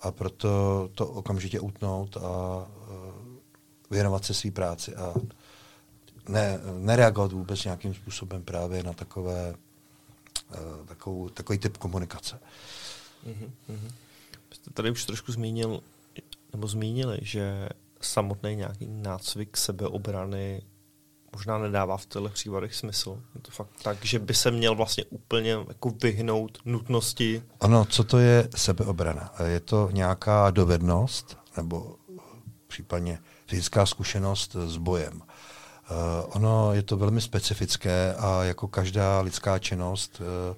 [0.00, 2.66] A proto to okamžitě utnout a
[3.90, 5.14] věnovat se své práci a
[6.28, 9.54] ne, nereagovat vůbec nějakým způsobem právě na takové,
[10.86, 12.40] takovou, takový typ komunikace.
[13.26, 13.90] Mm-hmm.
[14.54, 15.80] Jste tady už trošku zmínil,
[16.52, 17.68] nebo zmínili, že
[18.00, 20.62] samotný nějaký nácvik sebeobrany
[21.32, 23.22] možná nedává v těchto případech smysl.
[23.34, 27.42] Je to fakt tak, že by se měl vlastně úplně jako vyhnout nutnosti.
[27.60, 29.34] Ano, co to je sebeobrana?
[29.46, 31.96] Je to nějaká dovednost nebo
[32.66, 35.22] případně fyzická zkušenost s bojem.
[35.90, 40.56] Uh, ono je to velmi specifické a jako každá lidská činnost uh,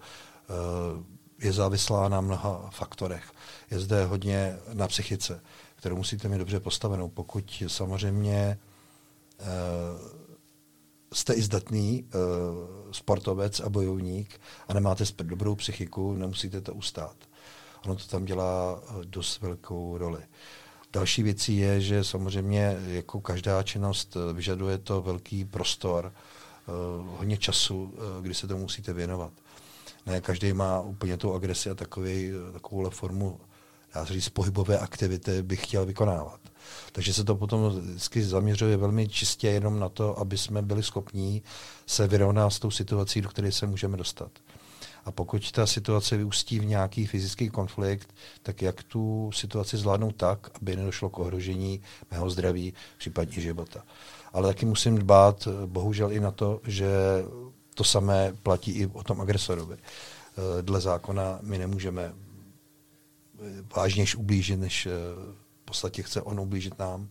[0.98, 1.02] uh,
[1.38, 3.32] je závislá na mnoha faktorech.
[3.70, 5.40] Je zde hodně na psychice,
[5.76, 7.08] kterou musíte mít dobře postavenou.
[7.08, 8.58] Pokud samozřejmě
[11.12, 12.10] jste i zdatný uh,
[12.92, 17.16] sportovec a bojovník a nemáte dobrou psychiku, nemusíte to ustát.
[17.84, 20.20] Ono to tam dělá uh, dost velkou roli.
[20.92, 27.36] Další věcí je, že samozřejmě jako každá činnost uh, vyžaduje to velký prostor, uh, hodně
[27.36, 29.32] času, uh, kdy se to musíte věnovat.
[30.06, 33.40] Ne každý má úplně tu agresi a takový, takovouhle formu,
[33.94, 36.40] dá se říct, pohybové aktivity bych chtěl vykonávat.
[36.92, 41.42] Takže se to potom vždycky zaměřuje velmi čistě jenom na to, aby jsme byli schopní
[41.86, 44.30] se vyrovnat s tou situací, do které se můžeme dostat.
[45.06, 50.50] A pokud ta situace vyústí v nějaký fyzický konflikt, tak jak tu situaci zvládnout tak,
[50.60, 53.84] aby nedošlo k ohrožení mého zdraví, případně života.
[54.32, 56.88] Ale taky musím dbát, bohužel i na to, že
[57.74, 59.76] to samé platí i o tom agresorovi.
[60.60, 62.14] Dle zákona my nemůžeme
[63.76, 64.88] vážnější ublížit, než
[65.66, 67.08] podstatě chce on ublížit nám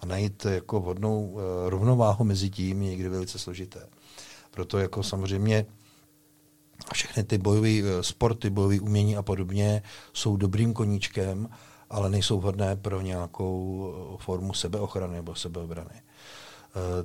[0.00, 3.88] a najít jako vhodnou rovnováhu mezi tím je někdy velice složité.
[4.50, 5.66] Proto jako samozřejmě
[6.92, 11.48] všechny ty bojové uh, sporty, bojové umění a podobně jsou dobrým koníčkem,
[11.90, 13.76] ale nejsou vhodné pro nějakou
[14.10, 16.02] uh, formu sebeochrany nebo sebeobrany.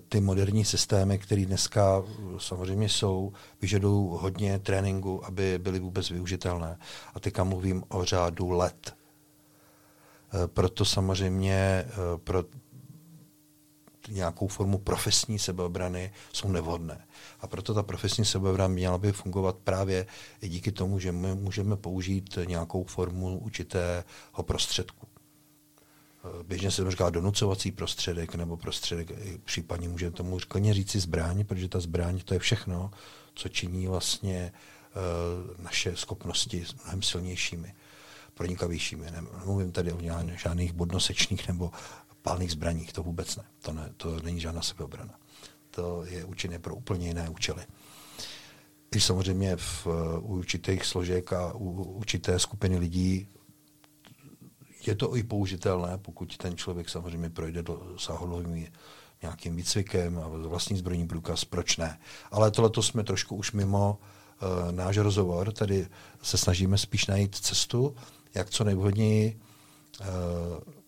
[0.09, 2.03] Ty moderní systémy, které dneska
[2.37, 6.77] samozřejmě jsou, vyžadují hodně tréninku, aby byly vůbec využitelné.
[7.15, 8.93] A teďka mluvím o řádu let
[10.33, 11.87] Eh, proto samozřejmě eh,
[12.23, 12.43] pro
[14.09, 17.07] nějakou formu profesní sebeobrany jsou nevhodné.
[17.39, 20.05] A proto ta profesní sebeobrana měla by fungovat právě
[20.41, 24.03] i díky tomu, že my můžeme použít nějakou formu určitého
[24.41, 25.07] prostředku.
[26.23, 29.11] Eh, běžně se to říká donucovací prostředek nebo prostředek,
[29.43, 32.91] případně může tomu klidně říci zbraň, protože ta zbraň to je všechno,
[33.35, 34.51] co činí vlastně
[35.59, 37.73] naše schopnosti mnohem silnějšími
[38.33, 39.11] pronikavějšími.
[39.11, 39.99] Nemluvím tady o
[40.35, 41.71] žádných bodnosečných nebo
[42.23, 43.43] palných zbraních, to vůbec ne.
[43.61, 45.19] To, ne, to není žádná sebeobrana.
[45.71, 47.63] To je určené pro úplně jiné účely.
[48.95, 49.87] I samozřejmě v,
[50.19, 53.27] u určitých složek a u určité skupiny lidí
[54.87, 58.67] je to i použitelné, pokud ten člověk samozřejmě projde do sáhodlovým
[59.21, 61.99] nějakým výcvikem a vlastní zbrojní průkaz, proč ne.
[62.31, 65.87] Ale tohle jsme trošku už mimo uh, náš rozhovor, tady
[66.21, 67.95] se snažíme spíš najít cestu,
[68.35, 69.52] jak co nejvhodněji uh,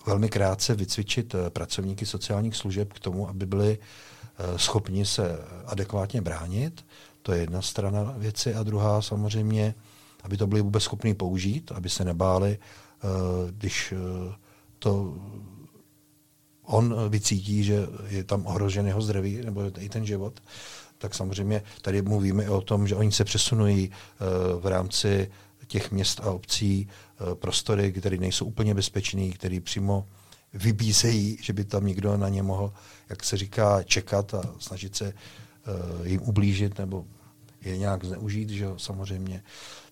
[0.05, 6.21] velmi krátce vycvičit uh, pracovníky sociálních služeb k tomu, aby byli uh, schopni se adekvátně
[6.21, 6.85] bránit.
[7.21, 8.55] To je jedna strana věci.
[8.55, 9.75] A druhá samozřejmě,
[10.23, 12.57] aby to byli vůbec schopni použít, aby se nebáli,
[13.49, 13.93] když
[14.79, 15.13] to
[16.63, 20.39] on vycítí, že je tam ohrožen jeho zdraví nebo i ten život,
[20.97, 23.91] tak samozřejmě tady mluvíme o tom, že oni se přesunují
[24.59, 25.31] v rámci
[25.67, 30.07] těch měst a obcí eh, prostory, které nejsou úplně bezpečné, které přímo
[30.55, 32.73] vybízejí, že by tam někdo na ně mohl,
[33.09, 37.05] jak se říká, čekat a snažit se uh, jim ublížit nebo
[37.61, 39.43] je nějak zneužít, že samozřejmě,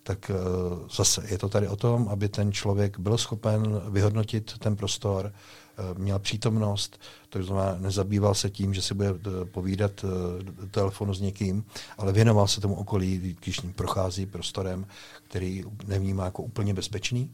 [0.03, 4.75] tak uh, zase je to tady o tom, aby ten člověk byl schopen vyhodnotit ten
[4.75, 5.33] prostor,
[5.97, 9.09] měl přítomnost, to znamená nezabýval se tím, že si bude
[9.51, 10.05] povídat
[10.41, 11.65] do telefonu s někým,
[11.97, 14.85] ale věnoval se tomu okolí, když prochází prostorem,
[15.27, 17.31] který nevnímá jako úplně bezpečný.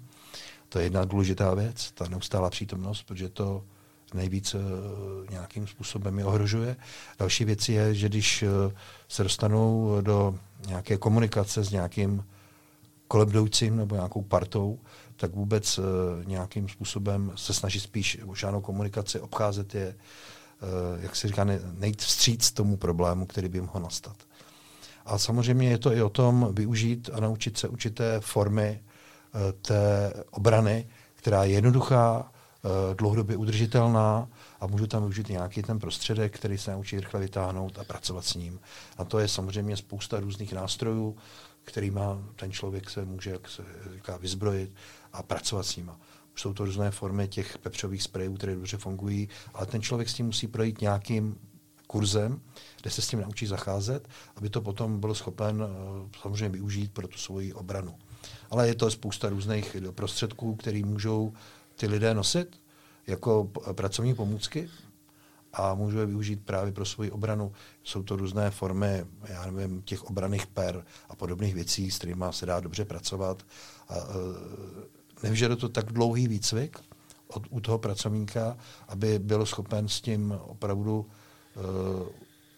[0.70, 3.64] To je jedna důležitá věc, ta neustálá přítomnost, protože to
[4.14, 4.62] nejvíc uh,
[5.30, 6.76] nějakým způsobem je ohrožuje.
[7.20, 8.44] Další věc je, že když
[9.08, 10.36] se dostanou do
[10.68, 12.24] nějaké komunikace s nějakým
[13.10, 14.80] kolebdoucím nebo nějakou partou,
[15.16, 15.86] tak vůbec uh,
[16.26, 19.96] nějakým způsobem se snaží spíš o žádnou komunikaci, obcházet je,
[21.00, 21.44] jak se říká,
[21.74, 24.16] nejít vstříc tomu problému, který by mohl nastat.
[25.06, 30.14] A samozřejmě je to i o tom využít a naučit se určité formy uh, té
[30.32, 34.28] obrany, která je jednoduchá, uh, dlouhodobě udržitelná
[34.60, 38.34] a můžu tam využít nějaký ten prostředek, který se naučí rychle vytáhnout a pracovat s
[38.36, 38.60] ním.
[38.98, 41.16] A to je samozřejmě spousta různých nástrojů,
[41.70, 44.74] kterýma ten člověk se může, jak se říká, vyzbrojit
[45.14, 45.92] a pracovat s nimi.
[46.36, 50.26] jsou to různé formy těch pepřových sprejů, které dobře fungují, ale ten člověk s tím
[50.26, 51.38] musí projít nějakým
[51.88, 52.42] kurzem,
[52.82, 57.08] kde se s tím naučí zacházet, aby to potom bylo schopen eh, samozřejmě využít pro
[57.08, 57.96] tu svoji obranu.
[58.50, 61.34] Ale je to spousta různých prostředků, které můžou
[61.76, 62.62] ty lidé nosit
[63.08, 64.70] jako pracovní pomůcky
[65.54, 67.52] a můžou je využít právě pro svoji obranu.
[67.84, 72.46] Jsou to různé formy, já nevím, těch obraných per a podobných věcí, s kterými se
[72.46, 73.44] dá dobře pracovat.
[73.90, 74.00] A, e,
[75.24, 76.80] nevyžaduje to tak dlouhý výcvik
[77.34, 78.58] od, u toho pracovníka,
[78.88, 82.08] aby byl schopen s tím opravdu uh,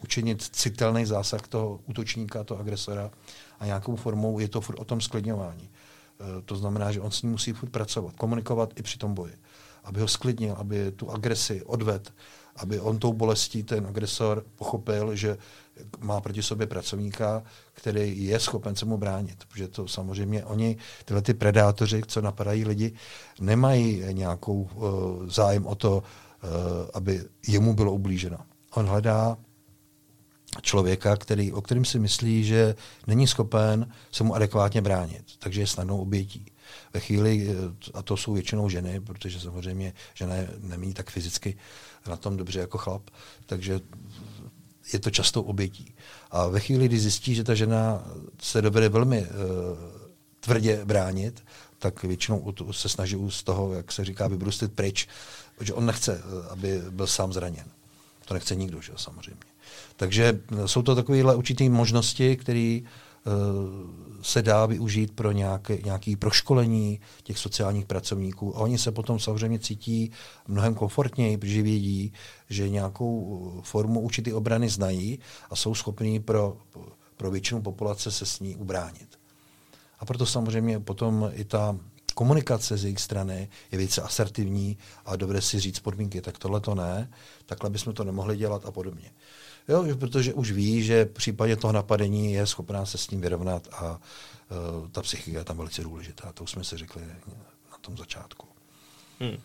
[0.04, 3.12] učinit citelný zásah toho útočníka, toho agresora
[3.60, 5.70] a nějakou formou je to furt o tom sklidňování.
[6.20, 9.34] Uh, to znamená, že on s ním musí furt pracovat, komunikovat i při tom boji.
[9.84, 12.14] Aby ho sklidnil, aby tu agresi odved,
[12.62, 15.38] aby on tou bolestí, ten agresor, pochopil, že
[16.00, 17.44] má proti sobě pracovníka,
[17.74, 19.46] který je schopen se mu bránit.
[19.48, 22.94] Protože to samozřejmě oni, tyhle ty predátoři, co napadají lidi,
[23.40, 26.50] nemají nějakou uh, zájem o to, uh,
[26.94, 28.38] aby jemu bylo ublíženo.
[28.74, 29.38] On hledá
[30.62, 32.76] člověka, který, o kterém si myslí, že
[33.08, 36.46] není schopen se mu adekvátně bránit, takže je snadnou obětí.
[36.94, 37.54] Ve chvíli, eh,
[37.94, 41.58] a to jsou většinou ženy, protože samozřejmě žena nemí tak fyzicky
[42.08, 43.02] na tom dobře jako chlap,
[43.46, 43.80] takže
[44.94, 45.94] je to často obětí.
[46.32, 48.04] A ve chvíli, kdy zjistí, že ta žena
[48.42, 49.28] se dovede velmi uh,
[50.40, 51.44] tvrdě bránit,
[51.80, 55.08] tak většinou se snaží z toho, jak se říká, vybrustit pryč,
[55.58, 57.66] protože on nechce, eh, aby byl sám zraněn.
[58.26, 59.42] To nechce nikdo, že samozřejmě.
[59.96, 62.80] Takže jsou to takovéhle určité možnosti, které
[64.22, 68.58] se dá využít pro nějaké, nějaké proškolení těch sociálních pracovníků.
[68.58, 70.12] A oni se potom samozřejmě cítí
[70.48, 72.14] mnohem komfortněji, protože vědí,
[72.50, 76.58] že nějakou formu určité obrany znají a jsou schopní pro,
[77.18, 79.20] pro většinu populace se s ní ubránit.
[80.00, 81.78] A proto samozřejmě potom i ta
[82.14, 86.76] komunikace z jejich strany je více asertivní a dovede si říct podmínky, tak tohle to
[86.76, 87.12] ne,
[87.46, 89.12] takhle bychom to nemohli dělat a podobně.
[89.68, 93.68] Jo, protože už ví, že v případě toho napadení je schopná se s tím vyrovnat
[93.72, 96.32] a uh, ta psychika je tam velice důležitá.
[96.32, 97.02] To už jsme si řekli
[97.72, 98.48] na tom začátku.
[99.20, 99.38] Hmm.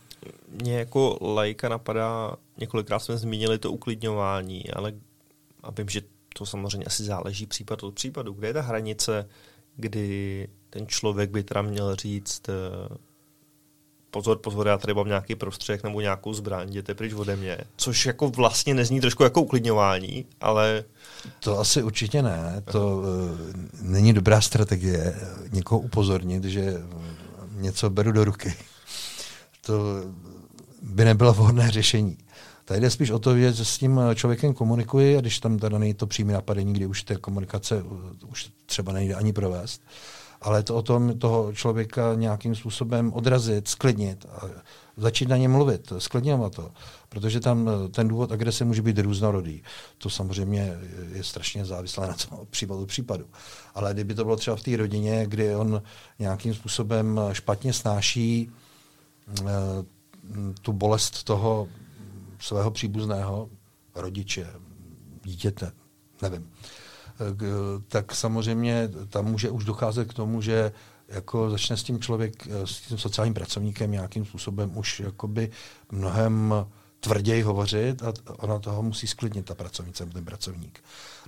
[0.49, 4.93] Mě jako lajka napadá, několikrát jsme zmínili to uklidňování, ale
[5.63, 6.03] a vím, že
[6.39, 8.33] to samozřejmě asi záleží případ od případu.
[8.33, 9.29] Kde je ta hranice,
[9.77, 12.53] kdy ten člověk by teda měl říct, eh,
[14.11, 17.59] pozor, pozor, já tady mám nějaký prostředek nebo nějakou zbraň, jděte pryč ode mě.
[17.77, 20.85] Což jako vlastně nezní trošku jako uklidňování, ale...
[21.41, 22.63] To asi určitě ne.
[22.73, 23.05] To uh,
[23.83, 25.15] není dobrá strategie
[25.53, 26.75] někoho upozornit, že
[27.51, 28.55] něco beru do ruky.
[29.61, 29.83] To
[30.83, 32.19] by nebylo vhodné řešení.
[32.65, 35.95] Tady jde spíš o to, že s tím člověkem komunikuji a když tam teda není
[35.95, 37.83] to přímé napadení, kdy už té komunikace
[38.27, 39.83] už třeba nejde ani provést,
[40.47, 44.47] ale to o tom toho člověka nějakým způsobem odrazit, sklidnit a
[44.97, 46.71] začít na ně mluvit, sklidňovat to.
[47.09, 49.63] Protože tam eh, ten důvod agrese může být různorodý.
[49.99, 50.79] To samozřejmě
[51.13, 53.27] je strašně závislé na tom případu případu.
[53.75, 55.83] Ale kdyby to bylo třeba v té rodině, kdy on
[56.19, 58.51] nějakým způsobem špatně snáší
[59.41, 59.49] uh,
[60.63, 61.69] tu bolest toho
[62.41, 63.49] svého příbuzného,
[63.95, 64.47] rodiče,
[65.25, 65.73] dítěte,
[66.23, 66.51] nevím,
[67.89, 70.73] tak samozřejmě tam může už docházet k tomu, že
[71.09, 75.51] jako začne s tím člověk, s tím sociálním pracovníkem nějakým způsobem už jakoby
[75.93, 76.55] mnohem
[77.01, 80.81] tvrději hovořit a ona toho musí sklidnit, ta pracovnice, ten pracovník.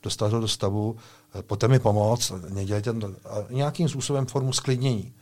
[0.02, 0.96] Dostat ho do stavu,
[1.40, 2.94] potom mi pomoct, nedělejte
[3.50, 5.12] nějakým způsobem formu sklidnění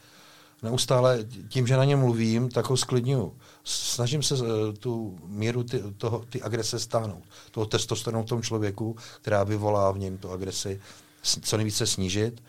[0.62, 3.37] neustále tím, že na ně mluvím, tak ho sklidňuju.
[3.64, 8.97] Snažím se eh, tu míru ty, toho, ty agrese stáhnout, toho testosteronu v tom člověku,
[9.21, 10.81] která vyvolá v něm tu agresi,
[11.23, 12.42] co nejvíce snížit,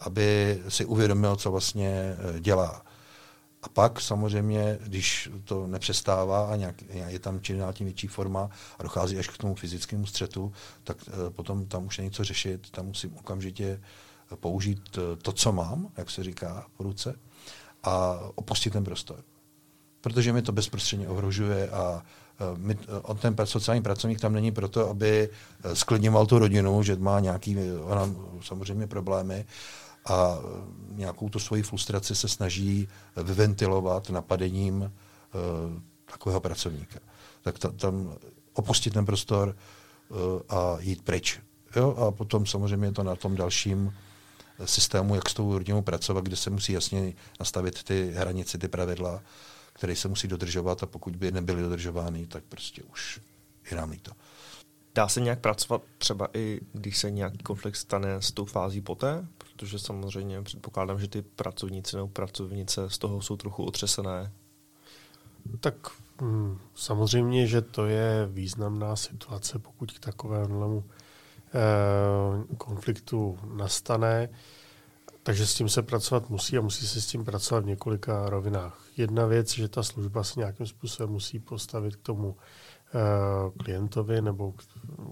[0.00, 2.82] aby si uvědomil, co vlastně eh, dělá.
[3.62, 8.82] A pak samozřejmě, když to nepřestává a nějak, je tam dál tím větší forma a
[8.82, 10.52] dochází až k tomu fyzickému střetu,
[10.84, 13.80] tak uh, potom tam už není co řešit, tam musím okamžitě
[14.34, 17.14] použít to, co mám, jak se říká po ruce,
[17.84, 19.24] a opustit ten prostor.
[20.00, 22.02] Protože mi to bezprostředně ohrožuje a
[22.40, 25.28] e, my, e, on ten sociální pracovník tam není proto, aby
[25.64, 28.10] e, sklidňoval tu rodinu, že má nějaký, ona
[28.42, 29.44] samozřejmě problémy
[30.06, 30.38] a
[30.88, 34.90] nějakou tu svoji frustraci se snaží vyventilovat napadením uh,
[36.12, 36.98] takového pracovníka.
[37.42, 38.14] Tak ta, tam
[38.52, 39.56] opustit ten prostor
[40.08, 40.16] uh,
[40.48, 41.40] a jít pryč.
[41.76, 41.94] Jo?
[41.96, 43.92] A potom samozřejmě je to na tom dalším
[44.64, 49.22] systému, jak s tou rodinou pracovat, kde se musí jasně nastavit ty hranice, ty pravidla,
[49.72, 53.20] které se musí dodržovat a pokud by nebyly dodržovány, tak prostě už
[53.70, 54.12] je nám líto.
[54.94, 59.26] Dá se nějak pracovat třeba i, když se nějaký konflikt stane s tou fází poté?
[59.38, 64.32] Protože samozřejmě předpokládám, že ty pracovníci nebo pracovnice z toho jsou trochu otřesené.
[65.60, 65.74] Tak
[66.22, 70.84] hm, samozřejmě, že to je významná situace, pokud k takovému
[72.58, 74.28] konfliktu nastane.
[75.22, 78.84] Takže s tím se pracovat musí a musí se s tím pracovat v několika rovinách.
[78.96, 82.98] Jedna věc, že ta služba se nějakým způsobem musí postavit k tomu eh,
[83.62, 84.62] klientovi nebo k,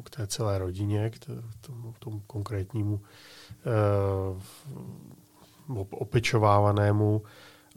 [0.05, 1.19] k té celé rodině, k
[1.61, 3.01] tomu, tomu konkrétnímu
[3.67, 4.43] eh,
[5.91, 7.23] opečovávanému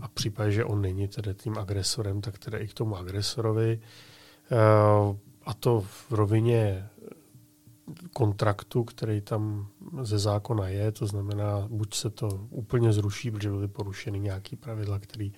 [0.01, 3.79] a v případě, že on není tedy tím agresorem, tak tedy i k tomu agresorovi.
[4.51, 4.55] Eh,
[5.45, 6.89] a to v rovině
[8.13, 9.67] kontraktu, který tam
[10.01, 14.99] ze zákona je, to znamená, buď se to úplně zruší, protože byly porušeny nějaké pravidla,
[14.99, 15.29] které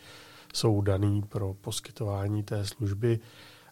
[0.54, 3.20] jsou dané pro poskytování té služby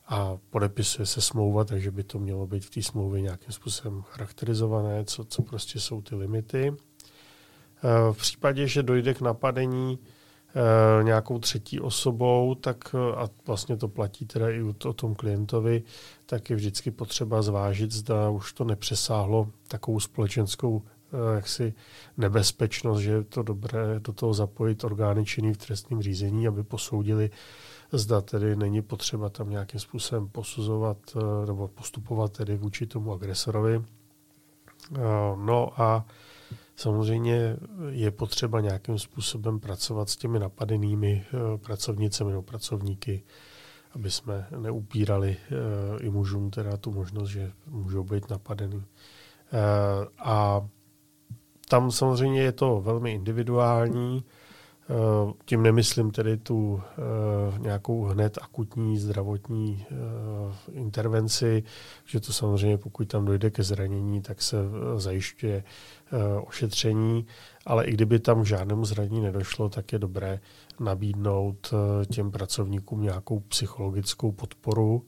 [0.08, 5.06] a podepisuje se smlouva, takže by to mělo být v té smlouvě nějakým způsobem charakterizované,
[5.06, 6.74] co, co prostě jsou ty limity.
[6.74, 10.00] Eh, v případě, že dojde k napadení
[11.02, 15.84] nějakou třetí osobou, tak eh, a vlastně to platí teda i o tom klientovi,
[16.26, 21.74] tak je vždycky potřeba zvážit, zda už to nepřesáhlo takovou společenskou eh, jaksi
[22.18, 27.30] nebezpečnost, že je to dobré do toho zapojit orgány činný v trestním řízení, aby posoudili,
[27.92, 30.98] zda tedy není potřeba tam nějakým způsobem posuzovat
[31.48, 33.84] nebo postupovat tedy vůči tomu agresorovi.
[35.36, 36.06] No a
[36.76, 37.58] Samozřejmě
[37.90, 43.24] je potřeba nějakým způsobem pracovat s těmi napadenými eh, pracovnicemi nebo pracovníky,
[43.92, 48.76] aby jsme neupírali eh, i mužům teda tu možnost, že můžou být napadeny.
[48.76, 50.68] Eh, a
[51.70, 54.24] tam samozřejmě je to velmi individuální.
[54.90, 59.96] Eh, tím nemyslím tedy tu eh, nějakou hned akutní zdravotní eh,
[60.72, 61.64] intervenci,
[62.06, 64.58] že to samozřejmě, pokud tam dojde ke zranění, tak se
[64.96, 65.64] zajišťuje
[66.48, 67.26] ošetření,
[67.66, 70.40] ale i kdyby tam k žádnému zranění nedošlo, tak je dobré
[70.80, 71.74] nabídnout
[72.14, 75.06] těm pracovníkům nějakou psychologickou podporu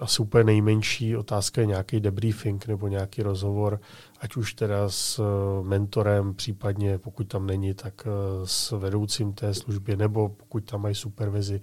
[0.00, 3.80] asi úplně nejmenší otázka je nějaký debriefing nebo nějaký rozhovor,
[4.20, 8.10] ať už teda s eh, mentorem, případně pokud tam není, tak eh,
[8.44, 11.60] s vedoucím té služby, nebo pokud tam mají supervizi,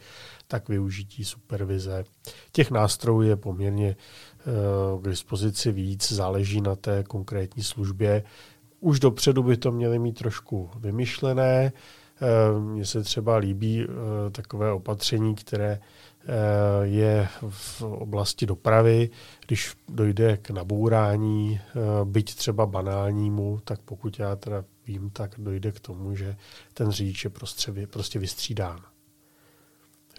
[0.47, 2.03] tak využití supervize.
[2.51, 8.23] Těch nástrojů je poměrně eh, k dispozici víc, záleží na té konkrétní službě.
[8.79, 11.71] Už dopředu by to měly mít trošku vymyšlené.
[12.59, 13.87] Mně se třeba líbí
[14.31, 15.79] takové opatření, které
[16.81, 19.09] je v oblasti dopravy.
[19.47, 25.71] Když dojde k nabourání, eh, byť třeba banálnímu, tak pokud já teda vím, tak dojde
[25.71, 26.35] k tomu, že
[26.73, 28.79] ten řidič je prostě, prostě vystřídán.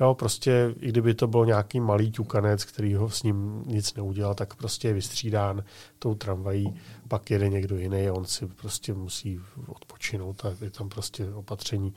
[0.01, 4.35] Jo, prostě, i kdyby to byl nějaký malý ťukanec, který ho s ním nic neudělal,
[4.35, 5.65] tak prostě je vystřídán
[5.99, 10.89] tou tramvají, pak jede někdo jiný a on si prostě musí odpočinout a je tam
[10.89, 11.95] prostě opatření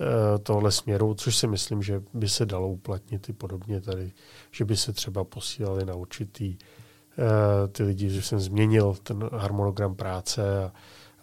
[0.00, 4.12] Eh, tohle směru, což si myslím, že by se dalo uplatnit i podobně tady,
[4.50, 9.94] že by se třeba posílali na určitý eh, ty lidi, že jsem změnil ten harmonogram
[9.94, 10.72] práce a,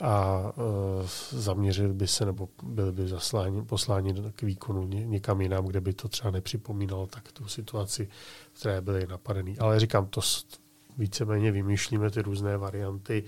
[0.01, 5.81] a uh, zaměřili by se nebo byli by zasláni, posláni k výkonu někam jinam, kde
[5.81, 8.07] by to třeba nepřipomínalo tak tu situaci,
[8.53, 9.57] v které byly napadený.
[9.57, 10.21] Ale říkám, to
[10.97, 13.23] víceméně vymýšlíme ty různé varianty.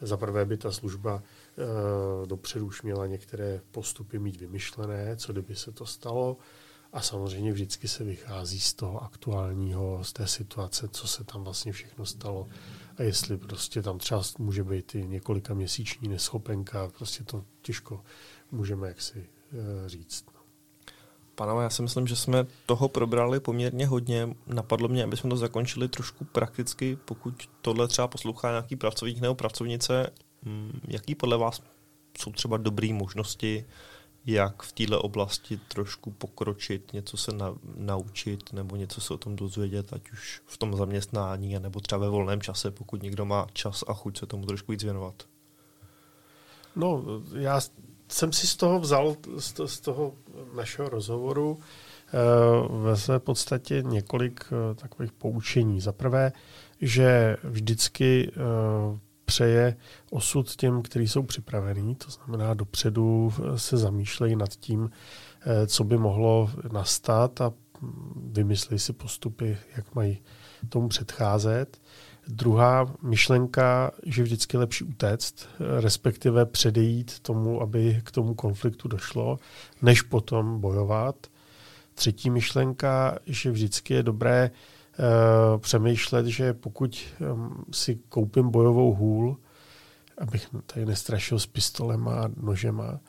[0.00, 1.22] Za prvé by ta služba
[1.58, 6.36] Eh, dopředu už měla některé postupy mít vymyšlené, co kdyby se to stalo.
[6.92, 11.72] A samozřejmě vždycky se vychází z toho aktuálního, z té situace, co se tam vlastně
[11.72, 12.48] všechno stalo.
[12.98, 18.04] A jestli prostě tam třeba může být i několika měsíční neschopenka, prostě to těžko
[18.52, 20.24] můžeme jaksi eh, říct.
[20.34, 20.40] No.
[21.34, 24.36] Panama, já si myslím, že jsme toho probrali poměrně hodně.
[24.46, 30.10] Napadlo mě, abychom to zakončili trošku prakticky, pokud tohle třeba poslouchá nějaký pracovník nebo pracovnice,
[30.42, 31.62] Mm, jaký podle vás
[32.18, 33.64] jsou třeba dobré možnosti,
[34.28, 39.36] jak v této oblasti trošku pokročit, něco se na, naučit nebo něco se o tom
[39.36, 43.84] dozvědět, ať už v tom zaměstnání, nebo třeba ve volném čase, pokud někdo má čas
[43.88, 45.14] a chuť se tomu trošku víc věnovat?
[46.76, 47.04] No,
[47.34, 47.60] já
[48.08, 49.16] jsem si z toho vzal,
[49.66, 50.14] z toho
[50.56, 52.12] našeho rozhovoru, eh,
[52.68, 55.80] ve své podstatě několik eh, takových poučení.
[55.80, 56.32] Za prvé,
[56.80, 58.98] že vždycky eh,
[59.28, 59.76] přeje
[60.10, 64.90] osud těm, kteří jsou připravení, to znamená dopředu se zamýšlejí nad tím,
[65.46, 67.52] eh, co by mohlo nastat a
[68.16, 70.18] vymyslí si postupy, jak mají
[70.68, 71.80] tomu předcházet.
[72.28, 75.48] Druhá myšlenka, že vždycky je lepší utéct,
[75.80, 79.38] respektive předejít tomu, aby k tomu konfliktu došlo,
[79.82, 81.26] než potom bojovat.
[81.94, 84.77] Třetí myšlenka, že vždycky je dobré Eh,
[85.58, 86.98] přemýšlet, že pokud
[87.72, 89.36] si koupím bojovou hůl,
[90.18, 93.00] abych tady nestrašil s pistolem a nožema,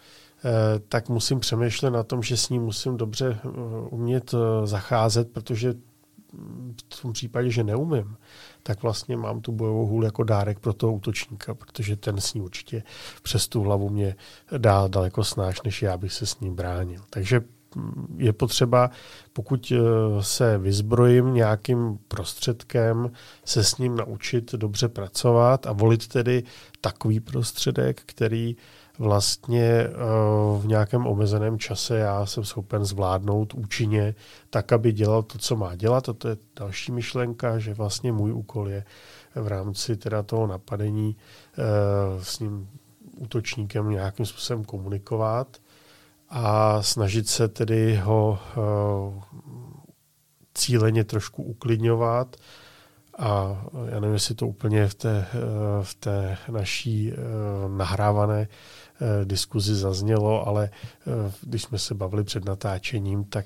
[0.89, 3.39] tak musím přemýšlet na tom, že s ním musím dobře
[3.89, 5.73] umět zacházet, protože
[6.93, 8.15] v tom případě, že neumím,
[8.63, 12.41] tak vlastně mám tu bojovou hůl jako dárek pro toho útočníka, protože ten s ní
[12.41, 12.83] určitě
[13.23, 14.15] přes tu hlavu mě
[14.57, 17.01] dá daleko snáš, než já bych se s ním bránil.
[17.09, 17.41] Takže
[18.17, 18.89] je potřeba,
[19.33, 19.77] pokud eh,
[20.23, 23.11] se vyzbrojím nějakým prostředkem,
[23.45, 26.43] se s ním naučit dobře pracovat a volit tedy
[26.81, 28.55] takový prostředek, který
[28.99, 29.91] vlastně eh,
[30.59, 34.15] v nějakém omezeném čase já jsem schopen zvládnout účinně
[34.49, 36.09] tak, aby dělal to, co má dělat.
[36.09, 38.83] A to je další myšlenka, že vlastně můj úkol je
[39.35, 41.15] v rámci teda toho napadení
[41.57, 41.63] eh,
[42.23, 42.69] s ním
[43.17, 45.57] útočníkem nějakým způsobem komunikovat
[46.29, 49.21] a snažit se tedy ho eh,
[50.53, 52.35] cíleně trošku uklidňovat,
[53.17, 55.27] a já nevím, jestli to úplně v té,
[55.81, 57.13] v té naší
[57.77, 58.47] nahrávané
[59.01, 63.45] Eh, diskuzi zaznělo, ale eh, když jsme se bavili před natáčením, tak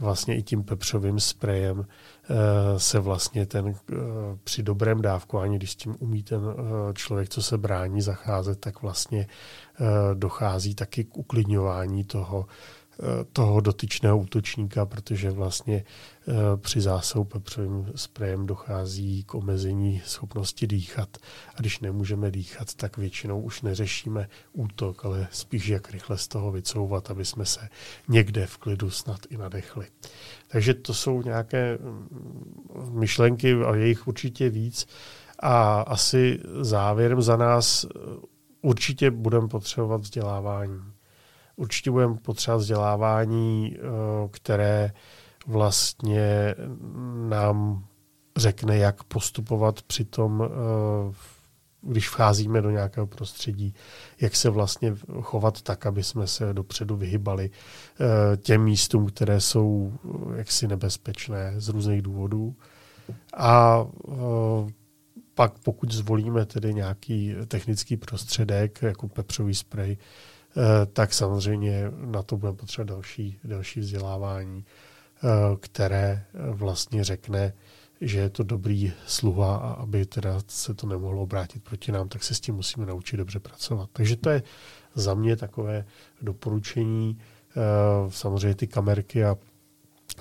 [0.00, 1.86] vlastně i tím pepřovým sprejem eh,
[2.76, 3.74] se vlastně ten
[4.44, 6.40] při dobrém dávkování, když tím umí ten
[6.94, 9.26] člověk, co se brání, zacházet, tak vlastně
[10.14, 12.46] dochází taky k uklidňování toho,
[13.32, 16.11] toho dotyčného útočníka, protože vlastně eh,
[16.56, 21.16] při zásahu pepřovým sprejem dochází k omezení schopnosti dýchat.
[21.54, 26.52] A když nemůžeme dýchat, tak většinou už neřešíme útok, ale spíš jak rychle z toho
[26.52, 27.68] vycouvat, aby jsme se
[28.08, 29.86] někde v klidu snad i nadechli.
[30.48, 34.86] Takže to jsou nějaké mm, myšlenky, a je jich určitě víc.
[35.38, 37.88] A asi závěrem za nás eh,
[38.62, 40.92] určitě budeme potřebovat vzdělávání
[41.56, 43.78] určitě budeme potřebovat vzdělávání, eh,
[44.30, 44.92] které
[45.46, 46.54] vlastně
[47.28, 47.84] nám
[48.36, 51.14] řekne, jak postupovat při tom, eh,
[51.82, 53.74] když vcházíme do nějakého prostředí,
[54.20, 59.92] jak se vlastně chovat tak, aby jsme se dopředu vyhybali eh, těm místům, které jsou
[60.36, 62.56] jaksi nebezpečné z různých důvodů.
[63.36, 63.84] A
[65.34, 69.96] pak pokud zvolíme tedy nějaký technický prostředek, jako pepřový sprej,
[70.56, 74.91] Eh, tak samozřejmě na to bude potřeba další, další vzdělávání, eh,
[75.60, 77.52] které vlastně řekne,
[78.02, 82.22] že je to dobrý sluha a aby teda se to nemohlo obrátit proti nám, tak
[82.22, 83.90] se s tím musíme naučit dobře pracovat.
[83.92, 84.42] Takže to je
[84.94, 85.84] za mě takové
[86.22, 87.18] doporučení.
[87.56, 89.36] Eh, samozřejmě ty kamerky a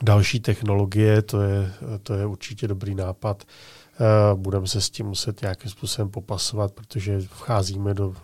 [0.02, 1.74] další technologie, to je,
[2.04, 3.44] to je určitě dobrý nápad.
[3.44, 8.16] Eh, budeme se s tím muset nějakým způsobem popasovat, protože vcházíme do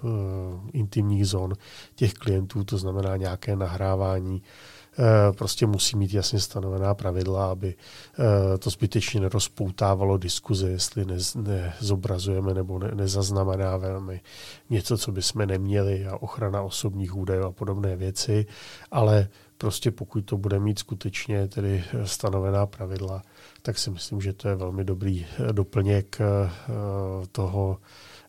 [0.73, 1.53] intimních zón
[1.95, 4.41] těch klientů, to znamená nějaké nahrávání.
[4.99, 7.75] Uh, prostě musí mít jasně stanovená pravidla, aby
[8.19, 8.25] uh,
[8.59, 14.19] to zbytečně nerozpoutávalo diskuze, jestli nezobrazujeme nebo ne, nezaznamenáváme
[14.69, 18.45] něco, co bychom neměli a ochrana osobních údajů a podobné věci,
[18.91, 19.27] ale
[19.57, 23.23] prostě pokud to bude mít skutečně tedy stanovená pravidla,
[23.61, 26.49] tak si myslím, že to je velmi dobrý eh, doplněk eh,
[27.31, 27.77] toho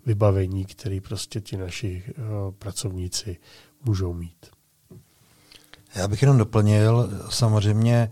[0.07, 2.13] vybavení, který prostě ti naši eh,
[2.59, 3.37] pracovníci
[3.85, 4.58] můžou mít.
[5.95, 8.11] Já bych jenom doplnil, samozřejmě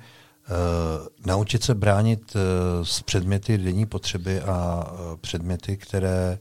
[1.26, 2.36] naučit se bránit
[2.82, 4.86] s předměty denní potřeby a
[5.20, 6.38] předměty, které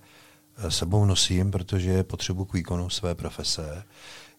[0.70, 3.84] sebou nosím, protože potřebu k výkonu své profese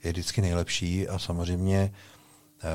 [0.04, 1.92] je vždycky nejlepší a samozřejmě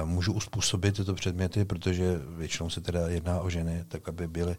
[0.03, 4.55] můžu uspůsobit tyto předměty, protože většinou se teda jedná o ženy, tak aby byly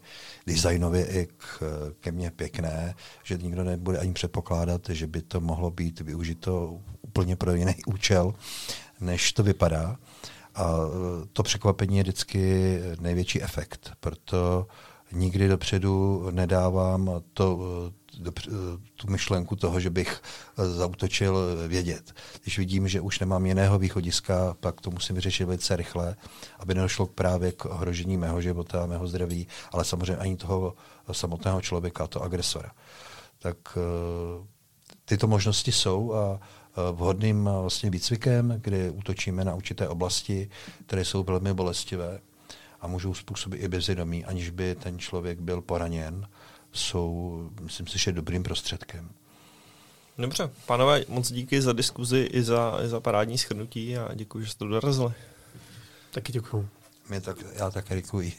[0.47, 1.63] designově i k,
[1.99, 7.35] ke mně pěkné, že nikdo nebude ani předpokládat, že by to mohlo být využito úplně
[7.35, 8.33] pro jiný účel,
[9.03, 9.97] než to vypadá.
[10.55, 14.67] A eh, to překvapení je vždycky největší efekt, proto
[15.11, 17.59] nikdy dopředu nedávám to,
[18.95, 20.21] tu myšlenku toho, že bych
[20.57, 21.37] zautočil
[21.67, 22.13] vědět.
[22.43, 26.15] Když vidím, že už nemám jiného východiska, pak to musím vyřešit velice rychle,
[26.59, 30.73] aby nedošlo právě k ohrožení mého života, mého zdraví, ale samozřejmě ani toho
[31.11, 32.71] samotného člověka, toho agresora.
[33.39, 33.57] Tak
[35.05, 36.39] tyto možnosti jsou a
[36.91, 40.49] vhodným vlastně výcvikem, kdy útočíme na určité oblasti,
[40.85, 42.19] které jsou velmi bolestivé,
[42.81, 46.27] a můžou způsobit i bezvědomí, aniž by ten člověk byl poraněn,
[46.71, 49.09] jsou, myslím si, že dobrým prostředkem.
[50.17, 54.51] Dobře, pánové, moc díky za diskuzi i za, i za parádní schrnutí a děkuji, že
[54.51, 55.13] jste dorazili.
[56.11, 56.69] Taky děkuji.
[57.09, 58.33] Mě tak, já také děkuji.